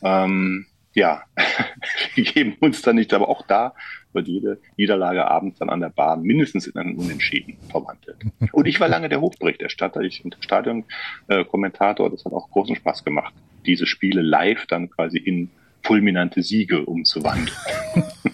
Ähm, 0.00 0.66
ja, 0.94 1.24
wir 2.14 2.24
geben 2.24 2.54
uns 2.60 2.82
dann 2.82 2.96
nicht, 2.96 3.12
aber 3.12 3.28
auch 3.28 3.44
da 3.48 3.74
wird 4.12 4.28
jede 4.28 4.60
Niederlage 4.76 5.26
abends 5.26 5.58
dann 5.58 5.68
an 5.68 5.80
der 5.80 5.90
Bahn 5.90 6.22
mindestens 6.22 6.68
in 6.68 6.78
einen 6.78 6.96
Unentschieden 6.96 7.58
verwandelt. 7.68 8.18
Und 8.52 8.66
ich 8.66 8.78
war 8.78 8.88
lange 8.88 9.08
der 9.08 9.20
Hochberichterstatter, 9.20 10.02
ich 10.02 10.24
und 10.24 10.36
Stadionkommentator, 10.40 12.06
äh, 12.06 12.10
das 12.10 12.24
hat 12.24 12.32
auch 12.32 12.48
großen 12.50 12.76
Spaß 12.76 13.04
gemacht, 13.04 13.34
diese 13.66 13.86
Spiele 13.86 14.22
live 14.22 14.66
dann 14.66 14.88
quasi 14.88 15.18
in 15.18 15.50
fulminante 15.86 16.42
Siege 16.42 16.84
umzuwandeln. 16.84 17.56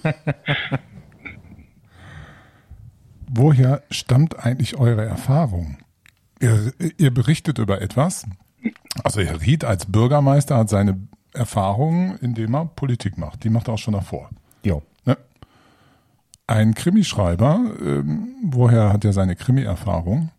Woher 3.28 3.82
stammt 3.90 4.38
eigentlich 4.38 4.78
eure 4.78 5.04
Erfahrung? 5.04 5.78
Ihr, 6.40 6.72
ihr 6.98 7.12
berichtet 7.12 7.58
über 7.58 7.80
etwas, 7.80 8.26
also 9.04 9.20
Herr 9.20 9.40
Ried 9.40 9.64
als 9.64 9.86
Bürgermeister 9.86 10.56
hat 10.56 10.68
seine 10.68 11.08
Erfahrungen, 11.32 12.18
indem 12.20 12.54
er 12.54 12.66
Politik 12.66 13.16
macht. 13.16 13.44
Die 13.44 13.50
macht 13.50 13.68
er 13.68 13.74
auch 13.74 13.78
schon 13.78 13.94
davor. 13.94 14.30
Ja. 14.64 14.80
Ne? 15.04 15.16
Ein 16.46 16.74
Krimischreiber, 16.74 17.60
ähm, 17.80 18.34
woher 18.42 18.92
hat 18.92 19.04
er 19.04 19.12
seine 19.12 19.36
Krimi-Erfahrung? 19.36 20.30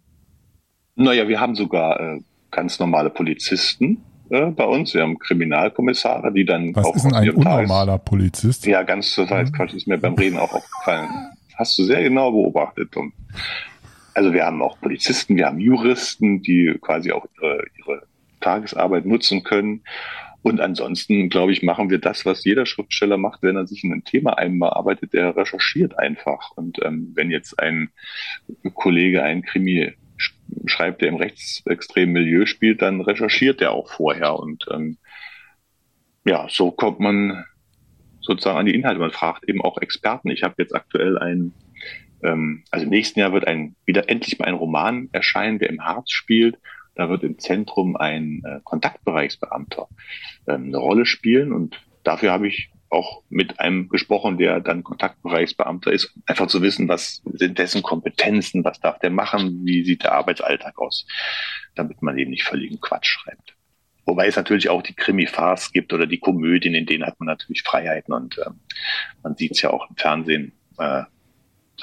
Naja, 0.95 1.27
wir 1.27 1.39
haben 1.39 1.55
sogar 1.55 1.99
äh, 1.99 2.21
ganz 2.51 2.79
normale 2.79 3.09
Polizisten 3.09 4.03
äh, 4.29 4.47
bei 4.47 4.65
uns. 4.65 4.93
Wir 4.93 5.01
haben 5.01 5.19
Kriminalkommissare, 5.19 6.31
die 6.33 6.45
dann 6.45 6.75
Was 6.75 6.85
auch 6.85 6.95
ist 6.95 7.03
denn 7.03 7.13
ein 7.13 7.29
unnormaler 7.31 7.93
Tages 7.93 8.05
Polizist? 8.05 8.65
Ja, 8.65 8.83
ganz 8.83 9.13
total 9.13 9.51
Quatsch 9.51 9.73
ist 9.73 9.87
mir 9.87 9.97
beim 9.97 10.13
Reden 10.15 10.37
auch 10.37 10.53
aufgefallen. 10.53 11.09
Hast 11.55 11.77
du 11.77 11.83
sehr 11.83 12.03
genau 12.03 12.31
beobachtet, 12.31 12.91
Tom. 12.91 13.13
Also 14.13 14.33
wir 14.33 14.45
haben 14.45 14.61
auch 14.61 14.79
Polizisten, 14.79 15.35
wir 15.35 15.47
haben 15.47 15.59
Juristen, 15.59 16.41
die 16.41 16.77
quasi 16.81 17.11
auch 17.11 17.25
ihre, 17.35 17.63
ihre 17.77 18.03
Tagesarbeit 18.41 19.05
nutzen 19.05 19.43
können. 19.43 19.81
Und 20.43 20.59
ansonsten, 20.59 21.29
glaube 21.29 21.53
ich, 21.53 21.63
machen 21.63 21.89
wir 21.89 21.99
das, 21.99 22.25
was 22.25 22.43
jeder 22.43 22.65
Schriftsteller 22.65 23.17
macht, 23.17 23.41
wenn 23.43 23.55
er 23.55 23.65
sich 23.65 23.83
in 23.83 23.93
ein 23.93 24.03
Thema 24.03 24.37
einarbeitet, 24.37 25.13
der 25.13 25.35
recherchiert 25.35 25.97
einfach. 25.97 26.51
Und 26.55 26.83
ähm, 26.83 27.13
wenn 27.15 27.31
jetzt 27.31 27.59
ein 27.59 27.91
Kollege 28.73 29.23
ein 29.23 29.41
Krimi 29.41 29.93
schreibt, 30.65 31.01
der 31.01 31.09
im 31.09 31.15
rechtsextremen 31.15 32.13
Milieu 32.13 32.45
spielt, 32.45 32.81
dann 32.81 33.01
recherchiert 33.01 33.61
er 33.61 33.71
auch 33.71 33.91
vorher. 33.91 34.39
Und 34.39 34.65
ähm, 34.71 34.97
ja, 36.25 36.47
so 36.49 36.71
kommt 36.71 36.99
man 36.99 37.45
sozusagen 38.21 38.57
an 38.57 38.65
die 38.65 38.75
Inhalte. 38.75 38.99
Man 38.99 39.11
fragt 39.11 39.47
eben 39.47 39.61
auch 39.61 39.77
Experten. 39.77 40.29
Ich 40.29 40.43
habe 40.43 40.55
jetzt 40.57 40.75
aktuell 40.75 41.17
ein, 41.17 41.53
ähm, 42.23 42.63
also 42.71 42.85
im 42.85 42.89
nächsten 42.89 43.19
Jahr 43.19 43.33
wird 43.33 43.47
ein 43.47 43.75
wieder 43.85 44.09
endlich 44.09 44.39
mal 44.39 44.45
ein 44.45 44.55
Roman 44.55 45.09
erscheinen, 45.11 45.59
der 45.59 45.69
im 45.69 45.83
Harz 45.83 46.11
spielt. 46.11 46.57
Da 46.95 47.09
wird 47.09 47.23
im 47.23 47.39
Zentrum 47.39 47.95
ein 47.95 48.41
äh, 48.45 48.59
Kontaktbereichsbeamter 48.63 49.87
ähm, 50.47 50.65
eine 50.65 50.77
Rolle 50.77 51.05
spielen 51.05 51.51
und 51.51 51.81
dafür 52.03 52.31
habe 52.31 52.47
ich 52.47 52.72
auch 52.93 53.23
mit 53.29 53.59
einem 53.59 53.89
gesprochen, 53.89 54.37
der 54.37 54.59
dann 54.59 54.83
Kontaktbereichsbeamter 54.83 55.91
ist, 55.91 56.13
einfach 56.25 56.47
zu 56.47 56.61
wissen, 56.61 56.87
was 56.87 57.21
sind 57.33 57.57
dessen 57.57 57.81
Kompetenzen, 57.81 58.63
was 58.63 58.79
darf 58.79 58.99
der 58.99 59.09
machen, 59.09 59.65
wie 59.65 59.83
sieht 59.83 60.03
der 60.03 60.13
Arbeitsalltag 60.13 60.77
aus, 60.79 61.05
damit 61.75 62.01
man 62.01 62.17
eben 62.17 62.31
nicht 62.31 62.43
völligen 62.43 62.79
Quatsch 62.79 63.07
schreibt. 63.07 63.55
Wobei 64.05 64.27
es 64.27 64.35
natürlich 64.35 64.69
auch 64.69 64.81
die 64.81 64.93
Krimi-Farce 64.93 65.71
gibt 65.71 65.93
oder 65.93 66.07
die 66.07 66.19
Komödien, 66.19 66.75
in 66.75 66.85
denen 66.85 67.05
hat 67.05 67.19
man 67.19 67.27
natürlich 67.27 67.63
Freiheiten 67.63 68.13
und 68.13 68.37
äh, 68.37 68.49
man 69.23 69.35
sieht 69.35 69.51
es 69.51 69.61
ja 69.61 69.69
auch 69.69 69.89
im 69.89 69.95
Fernsehen, 69.95 70.51
äh, 70.77 71.03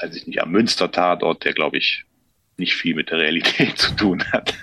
weiß 0.00 0.14
ich 0.14 0.26
nicht, 0.26 0.42
am 0.42 0.50
Münster-Tatort, 0.50 1.44
der 1.44 1.54
glaube 1.54 1.78
ich 1.78 2.04
nicht 2.56 2.74
viel 2.74 2.94
mit 2.94 3.10
der 3.10 3.18
Realität 3.18 3.78
zu 3.78 3.96
tun 3.96 4.22
hat. 4.32 4.54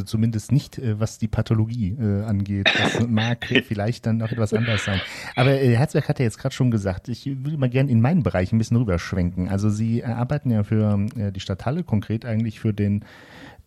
Also 0.00 0.06
zumindest 0.12 0.50
nicht, 0.50 0.78
äh, 0.78 0.98
was 0.98 1.18
die 1.18 1.28
Pathologie 1.28 1.94
äh, 2.00 2.22
angeht. 2.22 2.70
Das 2.78 3.06
mag 3.08 3.44
vielleicht 3.44 4.06
dann 4.06 4.16
noch 4.16 4.32
etwas 4.32 4.54
anders 4.54 4.82
sein. 4.82 4.98
Aber 5.36 5.50
äh, 5.50 5.76
Herzberg 5.76 6.08
hat 6.08 6.18
ja 6.18 6.24
jetzt 6.24 6.38
gerade 6.38 6.54
schon 6.54 6.70
gesagt, 6.70 7.08
ich 7.08 7.26
würde 7.26 7.58
mal 7.58 7.68
gerne 7.68 7.90
in 7.90 8.00
meinen 8.00 8.22
Bereich 8.22 8.50
ein 8.50 8.56
bisschen 8.56 8.78
rüberschwenken. 8.78 9.50
Also 9.50 9.68
Sie 9.68 10.02
arbeiten 10.02 10.50
ja 10.50 10.62
für 10.62 11.06
äh, 11.16 11.32
die 11.32 11.40
Stadthalle, 11.40 11.84
konkret 11.84 12.24
eigentlich 12.24 12.60
für 12.60 12.72
den 12.72 13.04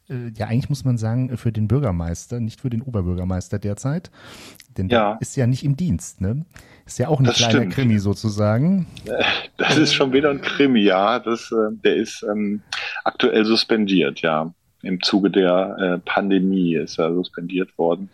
äh, 0.09 0.31
ja, 0.35 0.47
eigentlich 0.47 0.69
muss 0.69 0.83
man 0.83 0.97
sagen, 0.97 1.37
für 1.37 1.51
den 1.51 1.67
Bürgermeister, 1.67 2.39
nicht 2.39 2.61
für 2.61 2.71
den 2.71 2.81
Oberbürgermeister 2.81 3.59
derzeit. 3.59 4.09
Denn 4.75 4.89
ja. 4.89 5.11
der 5.11 5.21
ist 5.21 5.35
ja 5.35 5.45
nicht 5.45 5.63
im 5.63 5.77
Dienst, 5.77 6.19
ne? 6.19 6.45
Ist 6.87 6.97
ja 6.97 7.09
auch 7.09 7.19
ein 7.19 7.25
das 7.25 7.37
kleiner 7.37 7.59
stimmt. 7.59 7.73
Krimi 7.75 7.99
sozusagen. 7.99 8.87
Äh, 9.05 9.23
das 9.57 9.77
ist 9.77 9.93
schon 9.93 10.11
wieder 10.13 10.31
ein 10.31 10.41
Krimi, 10.41 10.81
ja. 10.81 11.19
Das, 11.19 11.51
äh, 11.51 11.75
der 11.83 11.95
ist 11.95 12.25
ähm, 12.29 12.63
aktuell 13.03 13.45
suspendiert, 13.45 14.21
ja. 14.21 14.51
Im 14.83 15.01
Zuge 15.01 15.31
der 15.31 15.77
äh, 15.79 15.97
Pandemie 15.99 16.75
ist 16.75 16.99
er 16.99 17.13
suspendiert 17.13 17.77
worden. 17.77 18.09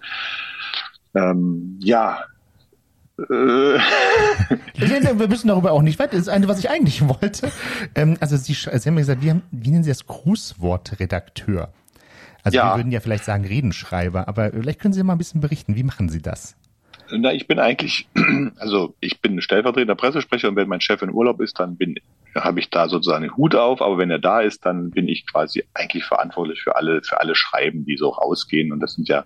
Ähm, 1.13 1.79
ja, 1.81 2.23
wir 3.27 5.27
müssen 5.27 5.47
darüber 5.47 5.71
auch 5.71 5.81
nicht 5.81 5.99
weiter. 5.99 6.11
Das 6.11 6.21
ist 6.21 6.29
eine, 6.29 6.47
was 6.47 6.59
ich 6.59 6.69
eigentlich 6.69 7.07
wollte. 7.07 7.51
Ähm, 7.95 8.17
also 8.19 8.37
Sie, 8.37 8.53
Sie 8.53 8.69
haben 8.69 8.95
ja 8.95 9.01
gesagt, 9.01 9.21
wie, 9.21 9.29
haben, 9.29 9.41
wie 9.51 9.71
nennen 9.71 9.83
Sie 9.83 9.89
das 9.89 10.05
Grußwortredakteur? 10.05 11.73
Also 12.43 12.57
ja. 12.57 12.71
wir 12.71 12.79
würden 12.79 12.91
ja 12.91 13.01
vielleicht 13.01 13.25
sagen 13.25 13.45
Redenschreiber, 13.45 14.27
aber 14.27 14.51
vielleicht 14.51 14.79
können 14.79 14.93
Sie 14.93 15.03
mal 15.03 15.13
ein 15.13 15.17
bisschen 15.17 15.41
berichten, 15.41 15.75
wie 15.75 15.83
machen 15.83 16.07
Sie 16.07 16.21
das? 16.21 16.55
Na, 17.11 17.33
ich 17.33 17.47
bin 17.47 17.59
eigentlich, 17.59 18.07
also 18.57 18.95
ich 19.01 19.19
bin 19.19 19.41
stellvertretender 19.41 19.95
Pressesprecher 19.95 20.47
und 20.47 20.55
wenn 20.55 20.69
mein 20.69 20.81
Chef 20.81 21.01
in 21.01 21.11
Urlaub 21.11 21.41
ist, 21.41 21.59
dann 21.59 21.75
bin, 21.75 21.95
habe 22.35 22.59
ich 22.59 22.69
da 22.69 22.87
sozusagen 22.89 23.23
den 23.23 23.35
Hut 23.35 23.55
auf, 23.55 23.81
aber 23.81 23.97
wenn 23.97 24.11
er 24.11 24.19
da 24.19 24.41
ist, 24.41 24.65
dann 24.65 24.91
bin 24.91 25.07
ich 25.07 25.25
quasi 25.25 25.63
eigentlich 25.73 26.05
verantwortlich 26.05 26.61
für 26.61 26.75
alle, 26.75 27.01
für 27.03 27.19
alle 27.19 27.35
Schreiben, 27.35 27.85
die 27.85 27.97
so 27.97 28.09
rausgehen 28.09 28.71
und 28.71 28.79
das 28.79 28.93
sind 28.93 29.07
ja 29.07 29.25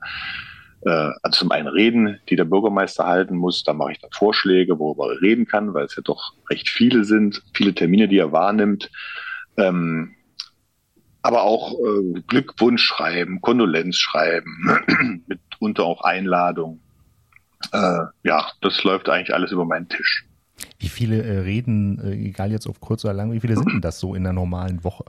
äh, 0.85 1.11
also 1.21 1.39
zum 1.39 1.51
einen 1.51 1.67
Reden, 1.67 2.19
die 2.29 2.35
der 2.35 2.45
Bürgermeister 2.45 3.05
halten 3.05 3.35
muss, 3.35 3.63
da 3.63 3.73
mache 3.73 3.93
ich 3.93 3.99
dann 3.99 4.11
Vorschläge, 4.11 4.79
worüber 4.79 5.13
er 5.13 5.21
reden 5.21 5.45
kann, 5.45 5.73
weil 5.73 5.85
es 5.85 5.95
ja 5.95 6.01
doch 6.03 6.33
recht 6.49 6.69
viele 6.69 7.03
sind, 7.03 7.41
viele 7.53 7.73
Termine, 7.73 8.07
die 8.07 8.17
er 8.17 8.31
wahrnimmt. 8.31 8.89
Ähm, 9.57 10.15
aber 11.21 11.43
auch 11.43 11.73
äh, 11.79 12.21
Glückwunsch 12.27 12.83
schreiben, 12.83 13.39
Kondolenz 13.39 13.97
schreiben, 13.97 15.23
mitunter 15.27 15.85
auch 15.85 16.01
Einladung. 16.01 16.81
Äh, 17.71 17.99
ja, 18.23 18.51
das 18.61 18.83
läuft 18.83 19.07
eigentlich 19.07 19.33
alles 19.33 19.51
über 19.51 19.63
meinen 19.63 19.87
Tisch. 19.87 20.25
Wie 20.79 20.89
viele 20.89 21.23
äh, 21.23 21.39
Reden, 21.39 21.99
äh, 21.99 22.13
egal 22.13 22.51
jetzt 22.51 22.67
auf 22.67 22.79
kurz 22.79 23.03
oder 23.05 23.13
lang, 23.13 23.31
wie 23.31 23.39
viele 23.39 23.55
sind 23.55 23.71
denn 23.71 23.81
das 23.81 23.99
so 23.99 24.15
in 24.15 24.23
der 24.23 24.33
normalen 24.33 24.83
Woche? 24.83 25.05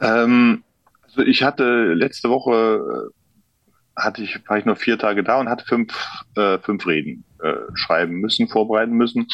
Ähm, 0.00 0.62
also 1.02 1.22
ich 1.22 1.42
hatte 1.42 1.94
letzte 1.94 2.28
Woche 2.30 3.10
äh, 3.10 3.24
hatte 3.96 4.22
ich, 4.22 4.38
war 4.48 4.58
ich 4.58 4.64
nur 4.64 4.76
vier 4.76 4.98
Tage 4.98 5.22
da 5.22 5.38
und 5.38 5.48
hatte 5.48 5.64
fünf, 5.64 5.92
äh, 6.36 6.58
fünf 6.58 6.86
Reden 6.86 7.24
äh, 7.42 7.54
schreiben 7.74 8.14
müssen, 8.20 8.48
vorbereiten 8.48 8.92
müssen. 8.92 9.28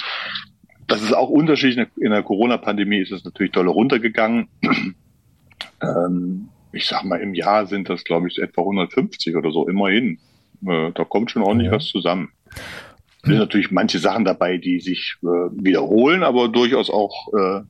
Das 0.87 1.03
ist 1.03 1.15
auch 1.15 1.31
unterschiedlich. 1.31 1.89
In 1.97 2.11
der 2.11 2.23
Corona-Pandemie 2.23 2.99
ist 2.99 3.13
es 3.13 3.25
natürlich 3.25 3.53
doll 3.53 3.69
runtergegangen. 3.69 4.49
Ähm, 5.83 6.49
ich 6.73 6.87
sag 6.87 7.05
mal, 7.05 7.21
im 7.21 7.35
Jahr 7.35 7.67
sind 7.67 7.89
das, 7.89 8.05
glaube 8.05 8.29
ich, 8.29 8.39
etwa 8.39 8.61
150 8.61 9.35
oder 9.35 9.51
so, 9.51 9.67
immerhin. 9.67 10.19
Äh, 10.67 10.93
da 10.93 11.05
kommt 11.05 11.31
schon 11.31 11.43
ordentlich 11.43 11.71
ja. 11.71 11.77
was 11.77 11.87
zusammen. 11.87 12.33
Es 13.23 13.29
sind 13.29 13.39
natürlich 13.39 13.71
manche 13.71 13.99
Sachen 13.99 14.25
dabei, 14.25 14.57
die 14.57 14.81
sich 14.81 15.17
äh, 15.23 15.27
wiederholen, 15.27 16.23
aber 16.23 16.49
durchaus 16.49 16.89
auch, 16.89 17.29
äh, 17.35 17.61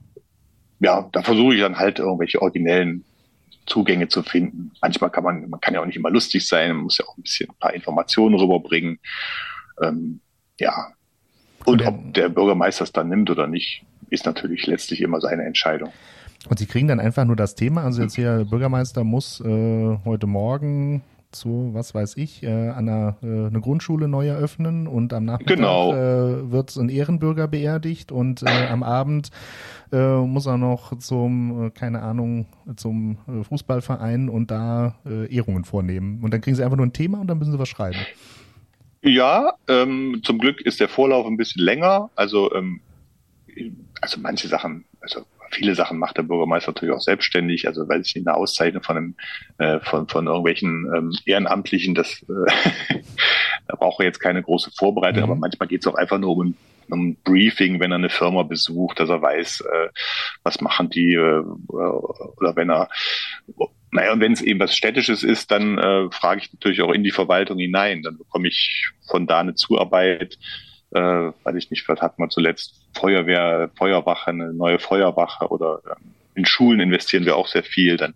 ja, 0.78 1.08
da 1.12 1.22
versuche 1.22 1.54
ich 1.54 1.60
dann 1.60 1.78
halt 1.78 1.98
irgendwelche 1.98 2.40
originellen 2.40 3.04
Zugänge 3.66 4.08
zu 4.08 4.22
finden. 4.22 4.72
Manchmal 4.80 5.10
kann 5.10 5.24
man, 5.24 5.48
man 5.48 5.60
kann 5.60 5.74
ja 5.74 5.80
auch 5.80 5.86
nicht 5.86 5.96
immer 5.96 6.10
lustig 6.10 6.46
sein, 6.46 6.74
man 6.74 6.84
muss 6.84 6.98
ja 6.98 7.04
auch 7.06 7.16
ein 7.16 7.22
bisschen 7.22 7.50
ein 7.50 7.56
paar 7.58 7.74
Informationen 7.74 8.36
rüberbringen. 8.36 8.98
Ähm, 9.82 10.20
ja. 10.58 10.92
Und 11.64 11.84
ob 11.84 12.14
der 12.14 12.28
Bürgermeister 12.28 12.84
es 12.84 12.92
dann 12.92 13.08
nimmt 13.08 13.28
oder 13.30 13.46
nicht, 13.46 13.84
ist 14.08 14.26
natürlich 14.26 14.66
letztlich 14.66 15.00
immer 15.00 15.20
seine 15.20 15.44
Entscheidung. 15.44 15.92
Und 16.48 16.58
sie 16.58 16.66
kriegen 16.66 16.88
dann 16.88 17.00
einfach 17.00 17.24
nur 17.24 17.36
das 17.36 17.54
Thema, 17.54 17.84
also 17.84 18.02
jetzt 18.02 18.14
hier 18.14 18.46
Bürgermeister 18.48 19.04
muss 19.04 19.40
äh, 19.40 19.98
heute 20.04 20.26
Morgen 20.26 21.02
zu, 21.32 21.70
was 21.72 21.94
weiß 21.94 22.16
ich, 22.16 22.42
äh, 22.42 22.48
an 22.70 22.88
einer 22.88 23.16
äh, 23.22 23.46
eine 23.46 23.60
Grundschule 23.60 24.08
neu 24.08 24.26
eröffnen 24.26 24.86
und 24.86 25.12
am 25.12 25.24
Nachmittag 25.24 25.56
Genau. 25.56 25.92
äh, 25.92 26.50
wird 26.50 26.76
ein 26.76 26.88
Ehrenbürger 26.88 27.48
beerdigt 27.48 28.12
und 28.12 28.42
äh, 28.42 28.66
am 28.68 28.82
Abend 28.82 29.30
äh, 29.92 30.16
muss 30.18 30.46
er 30.46 30.56
noch 30.58 30.98
zum, 30.98 31.66
äh, 31.66 31.70
keine 31.70 32.02
Ahnung, 32.02 32.46
zum 32.76 33.18
äh, 33.28 33.44
Fußballverein 33.44 34.28
und 34.28 34.50
da 34.50 34.96
äh, 35.06 35.32
Ehrungen 35.34 35.64
vornehmen. 35.64 36.20
Und 36.22 36.32
dann 36.34 36.40
kriegen 36.40 36.56
sie 36.56 36.64
einfach 36.64 36.76
nur 36.76 36.86
ein 36.86 36.92
Thema 36.92 37.20
und 37.20 37.26
dann 37.28 37.38
müssen 37.38 37.52
sie 37.52 37.58
was 37.58 37.68
schreiben. 37.68 37.98
Ja, 39.02 39.54
ähm, 39.68 40.20
zum 40.24 40.38
Glück 40.38 40.60
ist 40.60 40.78
der 40.80 40.88
Vorlauf 40.88 41.26
ein 41.26 41.36
bisschen 41.36 41.62
länger. 41.62 42.10
Also, 42.16 42.52
ähm, 42.54 42.80
also 44.00 44.20
manche 44.20 44.46
Sachen, 44.48 44.84
also 45.00 45.20
viele 45.50 45.74
Sachen 45.74 45.98
macht 45.98 46.16
der 46.16 46.22
Bürgermeister 46.22 46.70
natürlich 46.70 46.94
auch 46.94 47.00
selbstständig. 47.00 47.66
Also 47.66 47.88
weil 47.88 48.00
ich 48.00 48.16
eine 48.16 48.34
Auszeichnung 48.34 48.82
von 48.82 48.96
einem, 48.96 49.14
äh, 49.58 49.80
von, 49.80 50.08
von 50.08 50.26
irgendwelchen 50.26 50.90
ähm, 50.94 51.12
Ehrenamtlichen, 51.24 51.94
das 51.94 52.22
äh, 52.22 52.98
da 53.68 53.76
braucht 53.76 54.00
er 54.00 54.06
jetzt 54.06 54.20
keine 54.20 54.42
große 54.42 54.70
Vorbereitung, 54.76 55.20
Mhm. 55.20 55.24
aber 55.24 55.34
manchmal 55.36 55.68
geht 55.68 55.80
es 55.80 55.86
auch 55.86 55.94
einfach 55.94 56.18
nur 56.18 56.36
um 56.36 56.40
ein, 56.42 56.56
um 56.90 57.08
ein 57.08 57.16
Briefing, 57.24 57.80
wenn 57.80 57.92
er 57.92 57.96
eine 57.96 58.10
Firma 58.10 58.42
besucht, 58.42 59.00
dass 59.00 59.08
er 59.08 59.22
weiß, 59.22 59.60
äh, 59.62 59.88
was 60.42 60.60
machen 60.60 60.90
die, 60.90 61.14
äh, 61.14 61.42
oder 61.68 62.56
wenn 62.56 62.70
er 62.70 62.88
naja, 63.92 64.12
und 64.12 64.20
wenn 64.20 64.32
es 64.32 64.40
eben 64.42 64.60
was 64.60 64.76
Städtisches 64.76 65.24
ist, 65.24 65.50
dann 65.50 65.78
äh, 65.78 66.10
frage 66.12 66.42
ich 66.42 66.52
natürlich 66.52 66.80
auch 66.80 66.92
in 66.92 67.02
die 67.02 67.10
Verwaltung 67.10 67.58
hinein. 67.58 68.02
Dann 68.02 68.18
bekomme 68.18 68.46
ich 68.46 68.88
von 69.08 69.26
da 69.26 69.40
eine 69.40 69.54
Zuarbeit, 69.56 70.38
äh, 70.92 71.32
weil 71.42 71.56
ich 71.56 71.70
nicht, 71.70 71.88
was 71.88 72.00
hat 72.00 72.18
man 72.18 72.30
zuletzt, 72.30 72.88
Feuerwehr, 72.94 73.70
Feuerwache, 73.76 74.30
eine 74.30 74.52
neue 74.52 74.78
Feuerwache 74.78 75.48
oder 75.48 75.80
ähm, 75.86 76.14
in 76.34 76.44
Schulen 76.46 76.80
investieren 76.80 77.24
wir 77.24 77.36
auch 77.36 77.48
sehr 77.48 77.62
viel. 77.62 77.96
Dann 77.96 78.14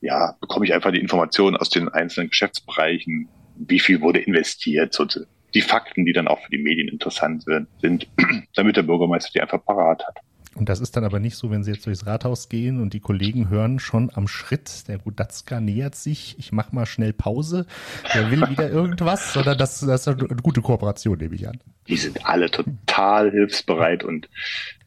ja, 0.00 0.34
bekomme 0.40 0.66
ich 0.66 0.74
einfach 0.74 0.92
die 0.92 1.00
Informationen 1.00 1.56
aus 1.56 1.70
den 1.70 1.88
einzelnen 1.88 2.30
Geschäftsbereichen, 2.30 3.28
wie 3.56 3.80
viel 3.80 4.00
wurde 4.00 4.20
investiert, 4.20 4.94
so 4.94 5.06
die 5.54 5.60
Fakten, 5.60 6.04
die 6.04 6.12
dann 6.12 6.28
auch 6.28 6.40
für 6.40 6.50
die 6.50 6.58
Medien 6.58 6.88
interessant 6.88 7.44
sind, 7.44 8.08
damit 8.54 8.76
der 8.76 8.82
Bürgermeister 8.82 9.30
die 9.34 9.42
einfach 9.42 9.64
parat 9.64 10.06
hat. 10.06 10.16
Und 10.56 10.68
das 10.68 10.80
ist 10.80 10.96
dann 10.96 11.04
aber 11.04 11.20
nicht 11.20 11.36
so, 11.36 11.50
wenn 11.50 11.62
Sie 11.62 11.70
jetzt 11.70 11.86
durchs 11.86 12.06
Rathaus 12.06 12.48
gehen 12.48 12.80
und 12.80 12.92
die 12.92 13.00
Kollegen 13.00 13.48
hören 13.48 13.78
schon 13.78 14.10
am 14.14 14.26
Schritt, 14.26 14.88
der 14.88 14.98
Gudatzka 14.98 15.60
nähert 15.60 15.94
sich, 15.94 16.36
ich 16.38 16.50
mach 16.50 16.72
mal 16.72 16.86
schnell 16.86 17.12
Pause, 17.12 17.66
der 18.14 18.30
will 18.32 18.48
wieder 18.48 18.68
irgendwas, 18.68 19.32
sondern 19.32 19.56
das, 19.58 19.80
das 19.80 20.06
ist 20.06 20.08
eine 20.08 20.42
gute 20.42 20.60
Kooperation, 20.60 21.18
nehme 21.18 21.36
ich 21.36 21.48
an. 21.48 21.60
Die 21.86 21.96
sind 21.96 22.26
alle 22.26 22.50
total 22.50 23.30
hilfsbereit 23.30 24.02
und 24.02 24.28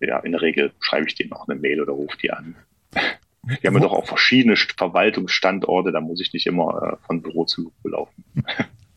ja, 0.02 0.20
in 0.20 0.34
der 0.34 0.42
Regel 0.42 0.74
schreibe 0.82 1.08
ich 1.08 1.16
denen 1.16 1.32
auch 1.32 1.48
eine 1.48 1.60
Mail 1.60 1.82
oder 1.82 1.94
rufe 1.94 2.18
die 2.22 2.32
an. 2.32 2.56
Die 2.94 3.68
haben 3.68 3.76
ja 3.76 3.82
doch 3.82 3.94
auch 3.94 4.08
verschiedene 4.08 4.56
Verwaltungsstandorte, 4.56 5.92
da 5.92 6.02
muss 6.02 6.22
ich 6.22 6.34
nicht 6.34 6.46
immer 6.46 6.94
äh, 6.94 7.06
von 7.08 7.22
Büro 7.22 7.46
zu 7.46 7.72
Büro 7.82 7.96
laufen. 7.96 8.24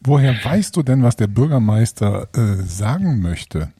Woher 0.00 0.36
weißt 0.44 0.76
du 0.76 0.82
denn, 0.82 1.02
was 1.02 1.16
der 1.16 1.26
Bürgermeister 1.26 2.28
äh, 2.34 2.62
sagen 2.62 3.20
möchte? 3.20 3.72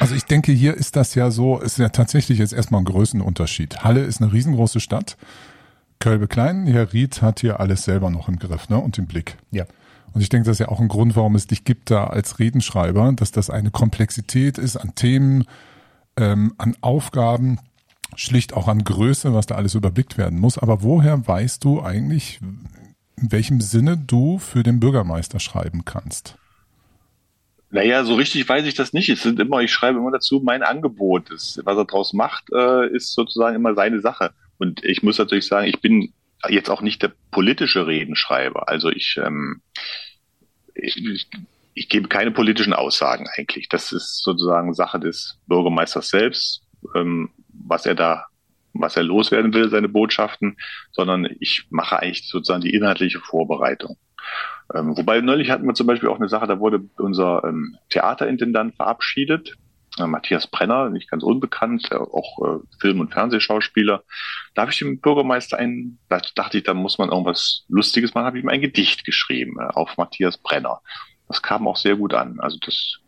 Also 0.00 0.14
ich 0.14 0.24
denke, 0.24 0.52
hier 0.52 0.74
ist 0.74 0.96
das 0.96 1.14
ja 1.14 1.30
so, 1.30 1.58
ist 1.60 1.78
ja 1.78 1.88
tatsächlich 1.88 2.38
jetzt 2.38 2.52
erstmal 2.52 2.80
ein 2.80 2.86
Größenunterschied. 2.86 3.84
Halle 3.84 4.00
ist 4.00 4.20
eine 4.20 4.32
riesengroße 4.32 4.80
Stadt. 4.80 5.16
Kölbe 6.00 6.28
klein, 6.28 6.66
Herr 6.66 6.92
Ried 6.92 7.22
hat 7.22 7.40
hier 7.40 7.60
alles 7.60 7.84
selber 7.84 8.10
noch 8.10 8.28
im 8.28 8.38
Griff 8.38 8.68
ne, 8.68 8.78
und 8.78 8.98
im 8.98 9.06
Blick. 9.06 9.36
Ja. 9.50 9.64
Und 10.12 10.20
ich 10.20 10.28
denke, 10.28 10.46
das 10.46 10.56
ist 10.56 10.60
ja 10.60 10.68
auch 10.68 10.80
ein 10.80 10.88
Grund, 10.88 11.16
warum 11.16 11.34
es 11.34 11.46
dich 11.46 11.64
gibt 11.64 11.90
da 11.90 12.06
als 12.06 12.38
Redenschreiber, 12.38 13.12
dass 13.12 13.32
das 13.32 13.50
eine 13.50 13.70
Komplexität 13.70 14.58
ist 14.58 14.76
an 14.76 14.94
Themen, 14.94 15.44
ähm, 16.16 16.54
an 16.58 16.76
Aufgaben, 16.80 17.58
schlicht 18.16 18.52
auch 18.52 18.68
an 18.68 18.84
Größe, 18.84 19.34
was 19.34 19.46
da 19.46 19.54
alles 19.54 19.74
überblickt 19.74 20.18
werden 20.18 20.38
muss. 20.38 20.58
Aber 20.58 20.82
woher 20.82 21.26
weißt 21.26 21.64
du 21.64 21.82
eigentlich, 21.82 22.40
in 23.16 23.32
welchem 23.32 23.60
Sinne 23.60 23.96
du 23.96 24.38
für 24.38 24.62
den 24.62 24.80
Bürgermeister 24.80 25.40
schreiben 25.40 25.84
kannst? 25.84 26.36
Naja, 27.74 28.04
so 28.04 28.14
richtig 28.14 28.48
weiß 28.48 28.64
ich 28.66 28.74
das 28.74 28.92
nicht. 28.92 29.08
Es 29.08 29.24
sind 29.24 29.40
immer, 29.40 29.58
ich 29.58 29.72
schreibe 29.72 29.98
immer 29.98 30.12
dazu, 30.12 30.40
mein 30.40 30.62
Angebot 30.62 31.30
ist, 31.30 31.60
was 31.64 31.76
er 31.76 31.84
draus 31.84 32.12
macht, 32.12 32.44
äh, 32.52 32.86
ist 32.94 33.14
sozusagen 33.14 33.56
immer 33.56 33.74
seine 33.74 34.00
Sache. 34.00 34.32
Und 34.58 34.84
ich 34.84 35.02
muss 35.02 35.18
natürlich 35.18 35.48
sagen, 35.48 35.66
ich 35.66 35.80
bin 35.80 36.12
jetzt 36.48 36.70
auch 36.70 36.82
nicht 36.82 37.02
der 37.02 37.10
politische 37.32 37.88
Redenschreiber. 37.88 38.68
Also 38.68 38.90
ich, 38.90 39.18
ähm, 39.20 39.60
ich, 40.76 41.26
ich 41.74 41.88
gebe 41.88 42.06
keine 42.06 42.30
politischen 42.30 42.74
Aussagen 42.74 43.26
eigentlich. 43.36 43.68
Das 43.68 43.90
ist 43.90 44.22
sozusagen 44.22 44.72
Sache 44.72 45.00
des 45.00 45.40
Bürgermeisters 45.48 46.10
selbst, 46.10 46.62
ähm, 46.94 47.30
was 47.48 47.86
er 47.86 47.96
da, 47.96 48.26
was 48.72 48.96
er 48.96 49.02
loswerden 49.02 49.52
will, 49.52 49.68
seine 49.68 49.88
Botschaften, 49.88 50.58
sondern 50.92 51.28
ich 51.40 51.66
mache 51.70 51.98
eigentlich 51.98 52.28
sozusagen 52.28 52.62
die 52.62 52.72
inhaltliche 52.72 53.18
Vorbereitung. 53.18 53.96
Ähm, 54.72 54.96
wobei 54.96 55.20
neulich 55.20 55.50
hatten 55.50 55.66
wir 55.66 55.74
zum 55.74 55.86
Beispiel 55.86 56.08
auch 56.08 56.18
eine 56.18 56.28
Sache, 56.28 56.46
da 56.46 56.58
wurde 56.58 56.84
unser 56.96 57.42
ähm, 57.44 57.76
Theaterintendant 57.90 58.76
verabschiedet, 58.76 59.56
äh, 59.98 60.06
Matthias 60.06 60.46
Brenner, 60.46 60.90
nicht 60.90 61.10
ganz 61.10 61.22
unbekannt, 61.22 61.88
äh, 61.90 61.96
auch 61.96 62.38
äh, 62.42 62.78
Film- 62.80 63.00
und 63.00 63.12
Fernsehschauspieler. 63.12 64.02
Da 64.54 64.62
habe 64.62 64.72
ich 64.72 64.78
dem 64.78 65.00
Bürgermeister 65.00 65.58
ein, 65.58 65.98
da 66.08 66.20
dachte 66.34 66.58
ich, 66.58 66.64
da 66.64 66.74
muss 66.74 66.98
man 66.98 67.10
irgendwas 67.10 67.64
Lustiges 67.68 68.14
machen, 68.14 68.26
habe 68.26 68.38
ich 68.38 68.44
ihm 68.44 68.48
ein 68.48 68.60
Gedicht 68.60 69.04
geschrieben 69.04 69.56
äh, 69.60 69.66
auf 69.74 69.96
Matthias 69.96 70.38
Brenner. 70.38 70.80
Das 71.28 71.42
kam 71.42 71.68
auch 71.68 71.76
sehr 71.76 71.96
gut 71.96 72.14
an. 72.14 72.40
Also 72.40 72.58
das, 72.64 72.98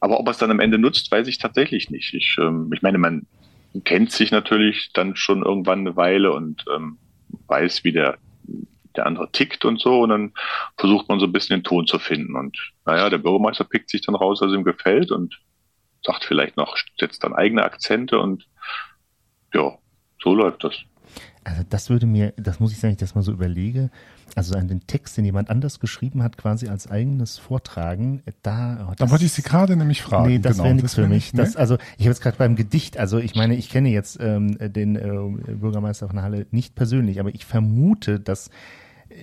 aber 0.00 0.20
ob 0.20 0.26
er 0.26 0.32
es 0.32 0.38
dann 0.38 0.50
am 0.50 0.60
Ende 0.60 0.78
nutzt, 0.78 1.10
weiß 1.10 1.28
ich 1.28 1.38
tatsächlich 1.38 1.90
nicht. 1.90 2.14
Ich, 2.14 2.36
ähm, 2.38 2.70
ich 2.74 2.82
meine, 2.82 2.98
man 2.98 3.26
kennt 3.84 4.12
sich 4.12 4.30
natürlich 4.30 4.90
dann 4.92 5.16
schon 5.16 5.42
irgendwann 5.42 5.80
eine 5.80 5.96
Weile 5.96 6.32
und 6.32 6.64
ähm, 6.74 6.98
weiß, 7.46 7.84
wie 7.84 7.92
der 7.92 8.18
der 8.96 9.06
andere 9.06 9.30
tickt 9.30 9.64
und 9.64 9.80
so 9.80 10.00
und 10.00 10.10
dann 10.10 10.32
versucht 10.76 11.08
man 11.08 11.20
so 11.20 11.26
ein 11.26 11.32
bisschen 11.32 11.58
den 11.58 11.64
Ton 11.64 11.86
zu 11.86 11.98
finden 11.98 12.36
und 12.36 12.56
naja, 12.84 13.10
der 13.10 13.18
Bürgermeister 13.18 13.64
pickt 13.64 13.90
sich 13.90 14.02
dann 14.02 14.14
raus, 14.14 14.40
was 14.40 14.52
ihm 14.52 14.64
gefällt 14.64 15.10
und 15.10 15.40
sagt 16.04 16.24
vielleicht 16.24 16.56
noch, 16.56 16.76
setzt 16.98 17.22
dann 17.24 17.34
eigene 17.34 17.62
Akzente 17.62 18.18
und 18.18 18.46
ja, 19.52 19.76
so 20.22 20.34
läuft 20.34 20.64
das. 20.64 20.74
Also 21.42 21.62
das 21.68 21.88
würde 21.88 22.06
mir, 22.06 22.32
das 22.36 22.60
muss 22.60 22.72
ich 22.72 22.78
sagen, 22.78 22.92
ich 22.92 22.98
das 22.98 23.14
mal 23.14 23.22
so 23.22 23.32
überlege, 23.32 23.90
also 24.36 24.56
an 24.56 24.68
den 24.68 24.86
Text, 24.86 25.16
den 25.16 25.24
jemand 25.24 25.48
anders 25.50 25.80
geschrieben 25.80 26.22
hat, 26.22 26.36
quasi 26.36 26.68
als 26.68 26.90
eigenes 26.90 27.38
Vortragen, 27.38 28.22
da... 28.42 28.88
Oh, 28.90 28.94
Da 28.96 29.10
wollte 29.10 29.24
ich 29.24 29.32
Sie 29.32 29.42
gerade 29.42 29.74
nämlich 29.74 30.02
fragen. 30.02 30.28
Nee, 30.28 30.38
das 30.38 30.52
genau, 30.52 30.64
wäre 30.64 30.74
nichts 30.74 30.94
für 30.94 31.02
mich. 31.08 31.32
nicht, 31.32 31.38
Das, 31.38 31.54
ne? 31.54 31.60
also 31.60 31.78
ich 31.96 32.04
habe 32.04 32.10
jetzt 32.10 32.20
gerade 32.20 32.36
beim 32.36 32.56
Gedicht, 32.56 32.98
also 32.98 33.18
ich 33.18 33.34
meine, 33.34 33.56
ich 33.56 33.70
kenne 33.70 33.88
jetzt 33.88 34.18
ähm, 34.20 34.56
den 34.60 34.96
äh, 34.96 35.54
Bürgermeister 35.54 36.08
von 36.08 36.20
Halle 36.20 36.46
nicht 36.50 36.74
persönlich, 36.74 37.20
aber 37.20 37.34
ich 37.34 37.46
vermute, 37.46 38.20
dass 38.20 38.50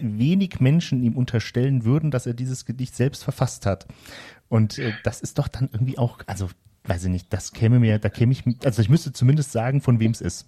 wenig 0.01 0.59
Menschen 0.59 1.03
ihm 1.03 1.15
unterstellen 1.15 1.85
würden, 1.85 2.11
dass 2.11 2.25
er 2.25 2.33
dieses 2.33 2.65
Gedicht 2.65 2.95
selbst 2.95 3.23
verfasst 3.23 3.65
hat. 3.65 3.87
Und 4.49 4.79
äh, 4.79 4.91
das 5.03 5.21
ist 5.21 5.37
doch 5.37 5.47
dann 5.47 5.69
irgendwie 5.71 5.97
auch, 5.97 6.19
also 6.25 6.49
weiß 6.85 7.05
ich 7.05 7.09
nicht, 7.09 7.31
das 7.33 7.51
käme 7.51 7.79
mir, 7.79 7.99
da 7.99 8.09
käme 8.09 8.31
ich, 8.31 8.43
also 8.63 8.81
ich 8.81 8.89
müsste 8.89 9.11
zumindest 9.13 9.51
sagen, 9.51 9.81
von 9.81 9.99
wem 9.99 10.11
es 10.11 10.21
ist. 10.21 10.47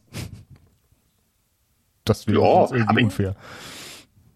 Das 2.10 2.28
wäre 2.28 2.40
Ja, 2.42 2.62
irgendwie 2.64 2.84
aber 2.88 3.00
ich- 3.00 3.06
unfair. 3.06 3.36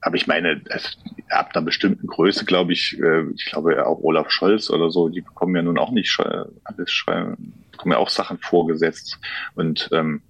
Aber 0.05 0.15
ich 0.17 0.27
meine, 0.27 0.61
es, 0.65 0.97
ab 1.29 1.51
einer 1.55 1.63
bestimmten 1.63 2.07
Größe, 2.07 2.43
glaube 2.43 2.73
ich, 2.73 2.99
äh, 3.01 3.23
ich 3.35 3.45
glaube 3.45 3.85
auch 3.85 3.99
Olaf 4.01 4.29
Scholz 4.31 4.69
oder 4.69 4.91
so, 4.91 5.07
die 5.07 5.21
bekommen 5.21 5.55
ja 5.55 5.61
nun 5.61 5.77
auch 5.77 5.91
nicht 5.91 6.17
alles 6.65 6.91
schreiben, 6.91 7.53
bekommen 7.71 7.93
ja 7.93 7.97
auch 7.99 8.09
Sachen 8.09 8.37
vorgesetzt. 8.39 9.17
Und 9.55 9.87
ähm, 9.93 10.21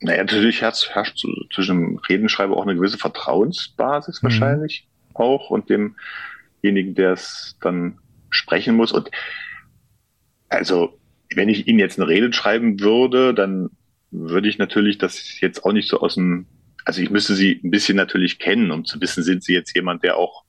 naja, 0.00 0.22
natürlich 0.22 0.62
herrscht, 0.62 0.88
herrscht 0.90 1.22
zwischen 1.52 1.76
dem 1.78 1.96
Redenschreiber 2.08 2.56
auch 2.56 2.62
eine 2.62 2.76
gewisse 2.76 2.96
Vertrauensbasis 2.96 4.22
Mhm. 4.22 4.26
wahrscheinlich 4.26 4.88
auch 5.12 5.50
und 5.50 5.68
demjenigen, 5.68 6.94
der 6.94 7.12
es 7.12 7.56
dann 7.60 7.98
sprechen 8.30 8.74
muss. 8.74 8.92
Und 8.92 9.10
also, 10.48 10.98
wenn 11.34 11.50
ich 11.50 11.66
Ihnen 11.68 11.78
jetzt 11.78 11.98
eine 11.98 12.08
Rede 12.08 12.32
schreiben 12.32 12.80
würde, 12.80 13.34
dann 13.34 13.68
würde 14.10 14.48
ich 14.48 14.58
natürlich 14.58 14.98
das 14.98 15.40
jetzt 15.40 15.64
auch 15.64 15.72
nicht 15.72 15.88
so 15.88 16.00
aus 16.00 16.14
dem 16.14 16.46
also 16.88 17.02
ich 17.02 17.10
müsste 17.10 17.34
sie 17.34 17.60
ein 17.62 17.70
bisschen 17.70 17.96
natürlich 17.96 18.38
kennen, 18.38 18.70
um 18.70 18.86
zu 18.86 18.98
wissen, 18.98 19.22
sind 19.22 19.44
sie 19.44 19.52
jetzt 19.52 19.74
jemand, 19.76 20.02
der 20.02 20.16
auch 20.16 20.44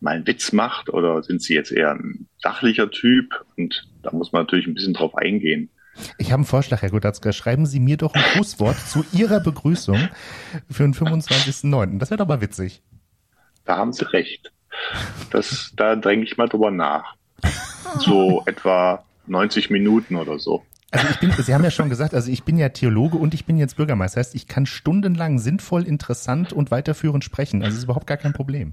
mal 0.00 0.12
einen 0.12 0.26
Witz 0.26 0.52
macht 0.52 0.88
oder 0.88 1.22
sind 1.22 1.42
sie 1.42 1.54
jetzt 1.54 1.70
eher 1.70 1.90
ein 1.90 2.28
sachlicher 2.38 2.90
Typ? 2.90 3.44
Und 3.58 3.86
da 4.02 4.10
muss 4.10 4.32
man 4.32 4.42
natürlich 4.42 4.66
ein 4.66 4.72
bisschen 4.72 4.94
drauf 4.94 5.14
eingehen. 5.14 5.68
Ich 6.16 6.28
habe 6.28 6.36
einen 6.36 6.44
Vorschlag, 6.46 6.80
Herr 6.80 6.88
Godatzka. 6.88 7.30
Schreiben 7.32 7.66
Sie 7.66 7.78
mir 7.78 7.98
doch 7.98 8.14
ein 8.14 8.22
Grußwort 8.32 8.78
zu 8.88 9.04
Ihrer 9.12 9.40
Begrüßung 9.40 10.08
für 10.70 10.82
den 10.82 10.94
25.09. 10.94 11.98
Das 11.98 12.10
wäre 12.10 12.18
doch 12.18 12.28
mal 12.28 12.40
witzig. 12.40 12.82
Da 13.66 13.76
haben 13.76 13.92
Sie 13.92 14.10
recht. 14.10 14.50
Das, 15.30 15.74
da 15.76 15.94
denke 15.94 16.24
ich 16.24 16.38
mal 16.38 16.48
drüber 16.48 16.70
nach. 16.70 17.16
So 17.98 18.42
etwa 18.46 19.04
90 19.26 19.68
Minuten 19.68 20.16
oder 20.16 20.38
so. 20.38 20.64
Also 20.92 21.06
ich 21.10 21.18
bin, 21.18 21.32
Sie 21.32 21.52
haben 21.52 21.64
ja 21.64 21.70
schon 21.70 21.88
gesagt, 21.90 22.14
also 22.14 22.30
ich 22.30 22.44
bin 22.44 22.56
ja 22.58 22.68
Theologe 22.68 23.16
und 23.18 23.34
ich 23.34 23.44
bin 23.44 23.58
jetzt 23.58 23.76
Bürgermeister. 23.76 24.20
Das 24.20 24.28
heißt, 24.28 24.34
ich 24.36 24.46
kann 24.46 24.66
stundenlang 24.66 25.38
sinnvoll, 25.38 25.82
interessant 25.86 26.52
und 26.52 26.70
weiterführend 26.70 27.24
sprechen. 27.24 27.62
Also 27.62 27.72
es 27.74 27.78
ist 27.78 27.84
überhaupt 27.84 28.06
gar 28.06 28.16
kein 28.16 28.32
Problem. 28.32 28.72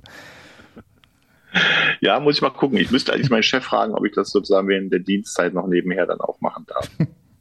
Ja, 2.01 2.19
muss 2.19 2.35
ich 2.35 2.41
mal 2.41 2.49
gucken. 2.51 2.77
Ich 2.77 2.91
müsste 2.91 3.13
eigentlich 3.13 3.29
meinen 3.29 3.43
Chef 3.43 3.63
fragen, 3.63 3.93
ob 3.93 4.05
ich 4.05 4.13
das 4.13 4.29
sozusagen 4.31 4.67
während 4.67 4.91
der 4.91 4.99
Dienstzeit 4.99 5.53
noch 5.53 5.67
nebenher 5.67 6.05
dann 6.05 6.19
auch 6.21 6.39
machen 6.41 6.65
darf. 6.67 6.89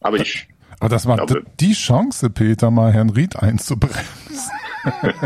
Aber 0.01 0.17
ich, 0.19 0.49
Aber 0.81 0.89
das 0.89 1.07
war 1.07 1.17
glaube- 1.17 1.45
die 1.61 1.73
Chance, 1.75 2.31
Peter, 2.31 2.71
mal 2.71 2.93
Herrn 2.93 3.11
Ried 3.11 3.37
einzubremsen. 3.37 4.03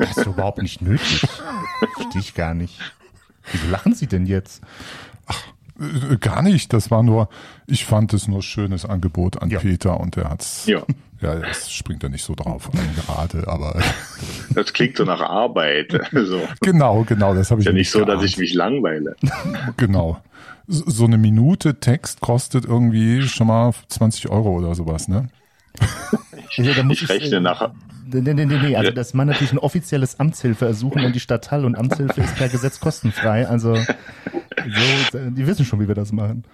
Das 0.00 0.16
ist 0.16 0.26
überhaupt 0.26 0.60
nicht 0.60 0.82
nötig. 0.82 1.24
Verstehe 1.94 2.20
ich 2.20 2.34
gar 2.34 2.52
nicht. 2.54 2.80
Wieso 3.52 3.68
lachen 3.68 3.94
Sie 3.94 4.08
denn 4.08 4.26
jetzt? 4.26 4.60
Äh, 5.80 6.16
Gar 6.18 6.42
nicht, 6.42 6.72
das 6.72 6.90
war 6.90 7.02
nur, 7.02 7.28
ich 7.66 7.84
fand 7.84 8.12
es 8.14 8.28
nur 8.28 8.42
schönes 8.42 8.84
Angebot 8.84 9.40
an 9.42 9.50
Ja. 9.50 9.60
Peter 9.60 9.98
und 10.00 10.16
er 10.16 10.30
hat's, 10.30 10.66
Ja. 10.66 10.82
ja, 11.20 11.34
das 11.36 11.70
springt 11.70 12.02
er 12.02 12.08
nicht 12.10 12.24
so 12.24 12.34
drauf 12.34 12.70
an 12.72 12.80
gerade, 12.96 13.46
aber 13.48 13.80
Das 14.54 14.72
klingt 14.72 14.96
so 14.96 15.04
nach 15.04 15.20
Arbeit. 15.20 15.98
So. 16.12 16.40
genau, 16.60 17.04
genau, 17.04 17.34
das 17.34 17.50
habe 17.50 17.60
ich 17.60 17.66
Ist 17.66 17.72
ja 17.72 17.76
nicht 17.76 17.90
so, 17.90 18.00
dass 18.00 18.16
geahnt. 18.16 18.24
ich 18.24 18.38
mich 18.38 18.54
langweile. 18.54 19.16
Genau. 19.76 20.20
So 20.66 21.04
eine 21.06 21.16
Minute 21.18 21.80
Text 21.80 22.20
kostet 22.20 22.64
irgendwie 22.66 23.22
schon 23.22 23.46
mal 23.46 23.72
20 23.88 24.28
Euro 24.28 24.52
oder 24.58 24.74
sowas, 24.74 25.08
ne? 25.08 25.28
Also, 26.58 26.74
da 26.74 26.82
muss 26.82 26.96
Ich 26.98 27.04
ich, 27.04 27.08
rechne 27.08 27.36
äh, 27.36 27.40
nach. 27.40 27.70
Nee, 28.10 28.34
nee, 28.34 28.46
nee, 28.46 28.58
nee. 28.58 28.76
Also, 28.76 28.90
dass 28.90 29.12
man 29.12 29.26
natürlich 29.28 29.52
ein 29.52 29.58
offizielles 29.58 30.18
Amtshilfeersuchen 30.18 31.04
an 31.04 31.12
die 31.12 31.20
Stadtteil 31.20 31.64
und 31.64 31.76
Amtshilfe 31.76 32.20
ist 32.20 32.36
per 32.36 32.48
Gesetz 32.48 32.80
kostenfrei. 32.80 33.46
Also, 33.46 33.74
so, 33.74 35.18
die 35.30 35.46
wissen 35.46 35.64
schon, 35.64 35.80
wie 35.80 35.88
wir 35.88 35.94
das 35.94 36.12
machen. 36.12 36.44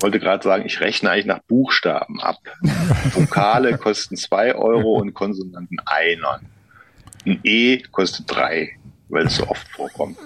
wollte 0.00 0.18
gerade 0.18 0.42
sagen, 0.42 0.64
ich 0.66 0.80
rechne 0.80 1.10
eigentlich 1.10 1.26
nach 1.26 1.40
Buchstaben 1.40 2.20
ab. 2.20 2.38
Vokale 3.12 3.78
kosten 3.78 4.16
zwei 4.16 4.54
Euro 4.54 4.94
und 4.94 5.14
Konsonanten 5.14 5.78
einer. 5.86 6.40
Ein 7.26 7.40
E 7.44 7.78
kostet 7.90 8.30
drei, 8.30 8.76
weil 9.08 9.26
es 9.26 9.36
so 9.36 9.46
oft 9.46 9.68
vorkommt. 9.68 10.16